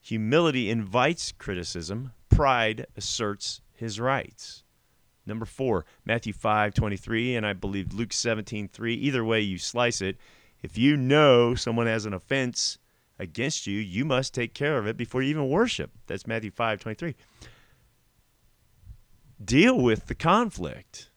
Humility 0.00 0.70
invites 0.70 1.32
criticism, 1.32 2.12
pride 2.28 2.86
asserts 2.96 3.62
his 3.72 3.98
rights. 3.98 4.63
Number 5.26 5.46
four, 5.46 5.86
Matthew 6.04 6.32
5 6.32 6.74
23, 6.74 7.36
and 7.36 7.46
I 7.46 7.52
believe 7.52 7.94
Luke 7.94 8.12
17 8.12 8.68
3. 8.68 8.94
Either 8.94 9.24
way 9.24 9.40
you 9.40 9.58
slice 9.58 10.00
it, 10.00 10.16
if 10.62 10.76
you 10.76 10.96
know 10.96 11.54
someone 11.54 11.86
has 11.86 12.06
an 12.06 12.14
offense 12.14 12.78
against 13.18 13.66
you, 13.66 13.78
you 13.78 14.04
must 14.04 14.34
take 14.34 14.54
care 14.54 14.78
of 14.78 14.86
it 14.86 14.96
before 14.96 15.22
you 15.22 15.30
even 15.30 15.48
worship. 15.48 15.90
That's 16.06 16.26
Matthew 16.26 16.50
5 16.50 16.80
23. 16.80 17.14
Deal 19.42 19.78
with 19.78 20.06
the 20.06 20.14
conflict, 20.14 21.10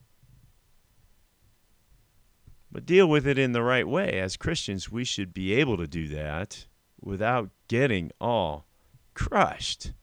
but 2.71 2.85
deal 2.85 3.07
with 3.07 3.27
it 3.27 3.37
in 3.37 3.51
the 3.51 3.63
right 3.63 3.87
way. 3.87 4.19
As 4.19 4.37
Christians, 4.37 4.91
we 4.91 5.03
should 5.03 5.33
be 5.33 5.53
able 5.53 5.77
to 5.77 5.87
do 5.87 6.07
that 6.09 6.65
without 6.99 7.49
getting 7.67 8.11
all 8.19 8.65
crushed. 9.13 9.93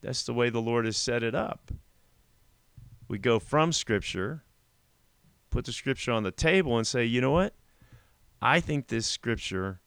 That's 0.00 0.24
the 0.24 0.34
way 0.34 0.50
the 0.50 0.60
Lord 0.60 0.84
has 0.84 0.96
set 0.96 1.22
it 1.22 1.34
up. 1.34 1.70
We 3.12 3.18
go 3.18 3.38
from 3.38 3.72
Scripture, 3.72 4.42
put 5.50 5.66
the 5.66 5.72
Scripture 5.72 6.12
on 6.12 6.22
the 6.22 6.30
table, 6.30 6.78
and 6.78 6.86
say, 6.86 7.04
you 7.04 7.20
know 7.20 7.32
what? 7.32 7.52
I 8.40 8.58
think 8.58 8.88
this 8.88 9.06
Scripture 9.06 9.82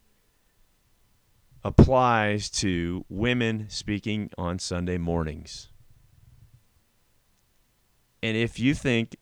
applies 1.63 2.51
to 2.51 3.03
women 3.09 3.65
speaking 3.67 4.29
on 4.37 4.59
Sunday 4.59 4.99
mornings. 4.99 5.69
And 8.21 8.37
if 8.37 8.59
you 8.59 8.75
think 8.75 9.15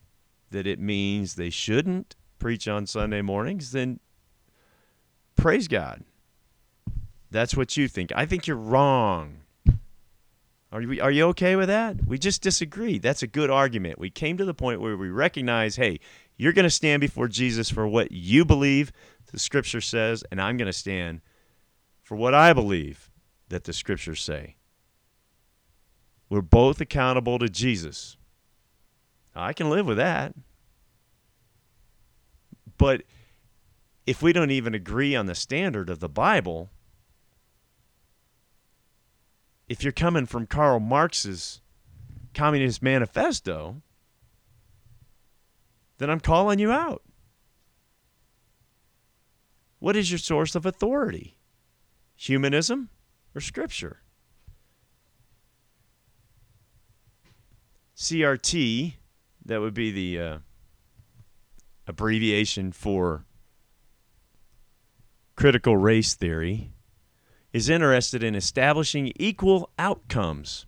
that 0.52 0.68
it 0.68 0.82
means 0.82 1.36
they 1.36 1.50
shouldn't 1.50 2.18
preach 2.40 2.68
on 2.68 2.86
Sunday 2.86 3.22
mornings, 3.22 3.72
then 3.72 4.02
praise 5.38 5.70
God. 5.70 6.04
That's 7.32 7.56
what 7.56 7.78
you 7.78 7.88
think. 7.88 8.12
I 8.14 8.26
think 8.26 8.48
you're 8.48 8.58
wrong. 8.58 9.43
Are 10.74 10.82
you, 10.82 11.04
are 11.04 11.12
you 11.12 11.26
okay 11.28 11.56
with 11.56 11.68
that? 11.68 12.04
We 12.08 12.18
just 12.18 12.42
disagree. 12.42 12.98
That's 12.98 13.22
a 13.22 13.28
good 13.28 13.52
argument. 13.52 14.00
We 14.00 14.10
came 14.10 14.38
to 14.38 14.46
the 14.46 14.56
point 14.56 14.82
where 14.82 14.98
we 14.98 15.10
recognize 15.10 15.76
hey, 15.76 16.00
you're 16.36 16.52
going 16.52 16.64
to 16.64 16.72
stand 16.72 17.00
before 17.00 17.28
Jesus 17.28 17.70
for 17.70 17.88
what 17.88 18.12
you 18.12 18.44
believe 18.44 18.92
the 19.32 19.38
scripture 19.38 19.82
says, 19.82 20.24
and 20.32 20.42
I'm 20.42 20.58
going 20.58 20.66
to 20.66 20.74
stand 20.74 21.22
for 22.02 22.16
what 22.16 22.34
I 22.34 22.54
believe 22.54 23.12
that 23.50 23.66
the 23.66 23.74
scriptures 23.74 24.20
say. 24.20 24.56
We're 26.28 26.42
both 26.42 26.82
accountable 26.82 27.38
to 27.38 27.50
Jesus. 27.50 28.18
I 29.36 29.54
can 29.54 29.70
live 29.70 29.86
with 29.86 29.98
that. 29.98 30.34
But 32.80 33.04
if 34.08 34.24
we 34.24 34.34
don't 34.34 34.52
even 34.52 34.74
agree 34.74 35.16
on 35.16 35.28
the 35.28 35.36
standard 35.36 35.92
of 35.92 36.00
the 36.00 36.10
Bible, 36.10 36.72
if 39.68 39.84
you're 39.84 39.94
coming 39.94 40.26
from 40.26 40.46
Karl 40.46 40.80
Marx's 40.80 41.62
Communist 42.34 42.82
Manifesto, 42.82 43.82
then 45.98 46.10
I'm 46.10 46.20
calling 46.20 46.60
you 46.60 46.72
out. 46.72 47.02
What 49.80 49.96
is 49.96 50.12
your 50.12 50.18
source 50.18 50.56
of 50.56 50.66
authority? 50.66 51.38
Humanism 52.16 52.90
or 53.36 53.42
Scripture? 53.42 54.02
CRT, 57.96 58.96
that 59.46 59.62
would 59.62 59.74
be 59.74 59.92
the 59.92 60.20
uh, 60.20 60.38
abbreviation 61.88 62.72
for 62.72 63.26
critical 65.36 65.78
race 65.78 66.14
theory 66.14 66.73
is 67.54 67.70
interested 67.70 68.24
in 68.24 68.36
establishing 68.36 69.14
equal 69.16 69.70
outcomes. 69.78 70.66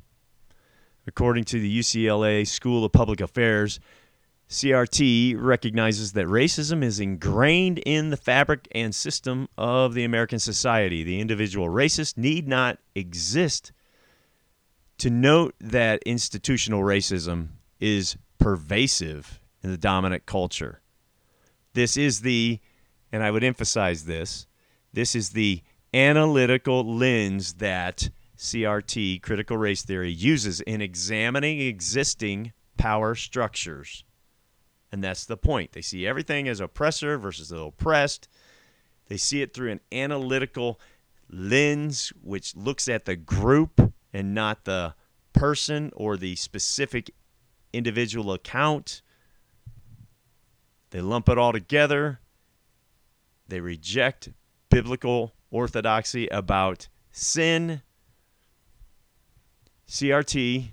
According 1.08 1.44
to 1.46 1.60
the 1.60 1.80
UCLA 1.80 2.48
School 2.48 2.86
of 2.86 2.92
Public 2.92 3.20
Affairs, 3.20 3.80
CRT 4.50 5.36
recognizes 5.40 6.14
that 6.14 6.28
racism 6.28 6.84
is 6.84 7.00
ingrained 7.00 7.80
in 7.80 8.12
the 8.12 8.18
fabric 8.18 8.68
and 8.74 8.94
system 8.94 9.50
of 9.58 9.96
the 9.96 10.04
American 10.04 10.38
society. 10.38 11.04
The 11.04 11.20
individual 11.20 11.68
racist 11.68 12.18
need 12.18 12.48
not 12.48 12.78
exist 12.94 13.72
to 15.00 15.10
note 15.10 15.56
that 15.60 16.04
institutional 16.06 16.82
racism 16.82 17.50
is 17.80 18.18
pervasive 18.38 19.40
in 19.64 19.72
the 19.72 19.78
dominant 19.78 20.26
culture. 20.28 20.82
This 21.74 21.98
is 21.98 22.22
the, 22.22 22.60
and 23.12 23.24
I 23.24 23.32
would 23.32 23.44
emphasize 23.44 24.06
this, 24.06 24.46
this 24.94 25.16
is 25.16 25.32
the 25.32 25.64
analytical 25.96 26.86
lens 26.86 27.54
that 27.54 28.10
CRT, 28.38 29.22
critical 29.22 29.56
race 29.56 29.82
theory, 29.82 30.12
uses 30.12 30.60
in 30.62 30.82
examining 30.82 31.62
existing 31.62 32.52
power 32.78 33.16
structures. 33.16 34.04
And 34.92 35.04
that's 35.04 35.26
the 35.26 35.38
point. 35.38 35.72
They 35.72 35.82
see 35.82 36.06
everything 36.06 36.48
as 36.48 36.60
oppressor 36.60 37.18
versus 37.18 37.50
the 37.50 37.60
oppressed. 37.60 38.28
They 39.08 39.18
see 39.18 39.42
it 39.42 39.54
through 39.54 39.72
an 39.72 39.80
analytical 39.92 40.80
lens, 41.30 42.12
which 42.22 42.56
looks 42.56 42.90
at 42.90 43.06
the 43.06 43.16
group 43.16 43.94
and 44.14 44.34
not 44.34 44.66
the 44.66 44.96
person 45.34 45.92
or 45.96 46.18
the 46.18 46.36
specific 46.36 47.12
individual 47.72 48.34
account. 48.34 49.02
They 50.92 51.02
lump 51.02 51.30
it 51.30 51.38
all 51.38 51.54
together. 51.54 52.20
They 53.48 53.60
reject 53.60 54.30
biblical 54.70 55.34
orthodoxy 55.56 56.28
about 56.28 56.90
sin. 57.12 57.82
CRT 59.88 60.66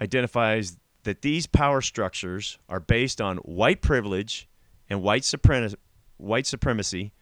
identifies 0.00 0.76
that 1.04 1.22
these 1.22 1.46
power 1.46 1.80
structures 1.80 2.58
are 2.68 2.80
based 2.80 3.18
on 3.18 3.38
white 3.38 3.80
privilege 3.80 4.46
and 4.90 5.02
white, 5.02 5.22
suprem- 5.22 5.74
white 6.18 6.46
supremacy, 6.46 7.12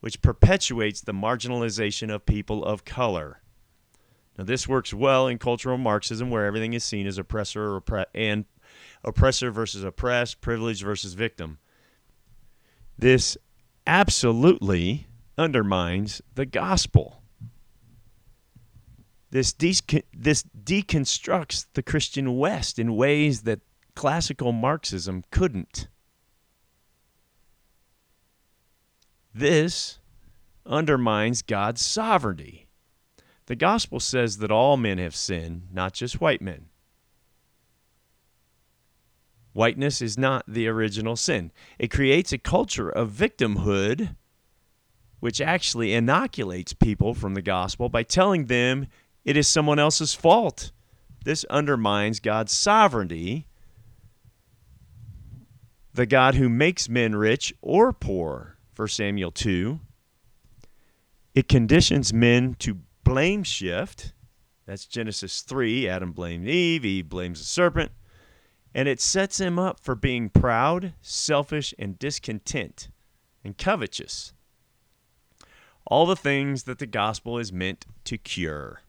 which 0.00 0.22
perpetuates 0.22 1.02
the 1.02 1.12
marginalization 1.12 2.12
of 2.12 2.24
people 2.24 2.64
of 2.64 2.86
color. 2.86 3.42
Now, 4.38 4.44
this 4.44 4.66
works 4.66 4.94
well 4.94 5.28
in 5.28 5.38
cultural 5.38 5.76
Marxism, 5.76 6.30
where 6.30 6.46
everything 6.46 6.72
is 6.72 6.84
seen 6.84 7.06
as 7.06 7.18
oppressor 7.18 7.82
and 8.14 8.46
oppressor 9.04 9.50
versus 9.50 9.84
oppressed, 9.84 10.40
privilege 10.40 10.82
versus 10.82 11.12
victim. 11.12 11.58
This 12.98 13.36
absolutely 13.86 15.06
undermines 15.38 16.22
the 16.34 16.46
gospel. 16.46 17.22
This, 19.30 19.52
de- 19.52 20.04
this 20.12 20.44
deconstructs 20.64 21.66
the 21.74 21.82
Christian 21.82 22.36
West 22.36 22.78
in 22.78 22.96
ways 22.96 23.42
that 23.42 23.60
classical 23.94 24.52
Marxism 24.52 25.24
couldn't. 25.30 25.88
This 29.34 29.98
undermines 30.64 31.42
God's 31.42 31.84
sovereignty. 31.84 32.68
The 33.46 33.56
gospel 33.56 34.00
says 34.00 34.38
that 34.38 34.50
all 34.50 34.76
men 34.76 34.98
have 34.98 35.14
sinned, 35.14 35.68
not 35.72 35.92
just 35.92 36.20
white 36.20 36.40
men. 36.40 36.66
Whiteness 39.56 40.02
is 40.02 40.18
not 40.18 40.44
the 40.46 40.68
original 40.68 41.16
sin. 41.16 41.50
It 41.78 41.90
creates 41.90 42.30
a 42.30 42.36
culture 42.36 42.90
of 42.90 43.10
victimhood, 43.10 44.14
which 45.18 45.40
actually 45.40 45.94
inoculates 45.94 46.74
people 46.74 47.14
from 47.14 47.32
the 47.32 47.40
gospel 47.40 47.88
by 47.88 48.02
telling 48.02 48.46
them 48.46 48.86
it 49.24 49.34
is 49.34 49.48
someone 49.48 49.78
else's 49.78 50.12
fault. 50.12 50.72
This 51.24 51.46
undermines 51.48 52.20
God's 52.20 52.52
sovereignty, 52.52 53.46
the 55.94 56.04
God 56.04 56.34
who 56.34 56.50
makes 56.50 56.90
men 56.90 57.16
rich 57.16 57.54
or 57.62 57.94
poor, 57.94 58.58
1 58.76 58.88
Samuel 58.88 59.30
2. 59.30 59.80
It 61.34 61.48
conditions 61.48 62.12
men 62.12 62.56
to 62.58 62.80
blame 63.04 63.42
shift. 63.42 64.12
That's 64.66 64.84
Genesis 64.84 65.40
3. 65.40 65.88
Adam 65.88 66.12
blamed 66.12 66.46
Eve, 66.46 66.84
Eve 66.84 67.08
blames 67.08 67.38
the 67.38 67.46
serpent 67.46 67.92
and 68.76 68.86
it 68.88 69.00
sets 69.00 69.40
him 69.40 69.58
up 69.58 69.80
for 69.80 69.94
being 69.94 70.28
proud, 70.28 70.92
selfish, 71.00 71.72
and 71.78 71.98
discontent 71.98 72.90
and 73.42 73.56
covetous. 73.56 74.34
all 75.86 76.04
the 76.04 76.14
things 76.14 76.64
that 76.64 76.78
the 76.78 76.86
gospel 76.86 77.38
is 77.38 77.50
meant 77.50 77.86
to 78.04 78.18
cure. 78.18 78.82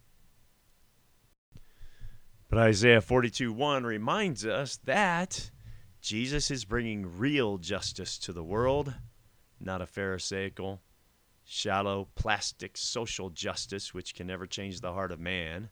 But 2.49 2.59
Isaiah 2.59 2.99
42 2.99 3.53
1 3.53 3.85
reminds 3.85 4.45
us 4.45 4.77
that 4.83 5.51
Jesus 6.01 6.51
is 6.51 6.65
bringing 6.65 7.17
real 7.17 7.57
justice 7.57 8.17
to 8.19 8.33
the 8.33 8.43
world, 8.43 8.93
not 9.57 9.81
a 9.81 9.85
Pharisaical, 9.85 10.81
shallow, 11.45 12.09
plastic 12.15 12.75
social 12.75 13.29
justice 13.29 13.93
which 13.93 14.15
can 14.15 14.27
never 14.27 14.47
change 14.47 14.81
the 14.81 14.91
heart 14.91 15.13
of 15.13 15.19
man. 15.19 15.69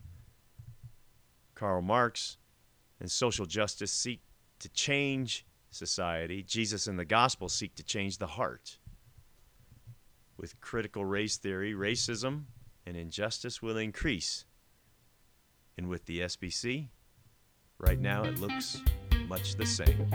Karl 1.54 1.82
Marx 1.82 2.38
and 3.00 3.10
social 3.10 3.46
justice 3.46 3.92
seek 3.92 4.22
to 4.60 4.70
change 4.70 5.46
society. 5.70 6.44
Jesus 6.44 6.88
and 6.88 6.98
the 6.98 7.06
gospel 7.06 7.50
seek 7.50 7.76
to 7.76 7.84
change 7.84 8.18
the 8.18 8.28
heart. 8.28 8.78
With 10.38 10.60
critical 10.62 11.06
race 11.06 11.38
theory, 11.38 11.74
racism 11.74 12.46
and 12.86 12.96
injustice 12.96 13.62
will 13.62 13.78
increase. 13.78 14.46
And 15.78 15.88
with 15.88 16.06
the 16.06 16.22
SBC, 16.22 16.90
right 17.78 18.00
now 18.00 18.24
it 18.24 18.40
looks 18.40 18.82
much 19.28 19.56
the 19.56 19.66
same. 19.66 20.08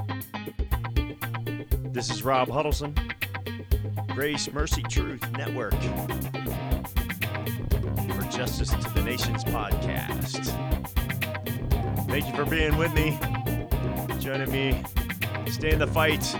This 1.92 2.10
is 2.10 2.22
Rob 2.22 2.48
Huddleston, 2.48 2.94
Grace, 4.08 4.50
Mercy, 4.52 4.82
Truth 4.82 5.28
Network 5.32 5.74
for 8.14 8.22
Justice 8.30 8.70
to 8.70 8.90
the 8.94 9.02
Nations 9.04 9.44
podcast. 9.44 10.79
Thank 12.10 12.26
you 12.26 12.34
for 12.34 12.44
being 12.44 12.76
with 12.76 12.92
me, 12.92 13.16
joining 14.18 14.50
me. 14.50 14.82
Stay 15.48 15.70
in 15.70 15.78
the 15.78 15.86
fight. 15.86 16.34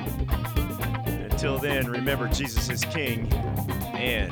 Until 1.31 1.59
then, 1.59 1.89
remember 1.89 2.27
Jesus 2.27 2.69
is 2.69 2.85
King 2.87 3.33
and 3.95 4.31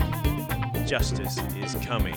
justice 0.89 1.39
is 1.55 1.77
coming. 1.87 2.17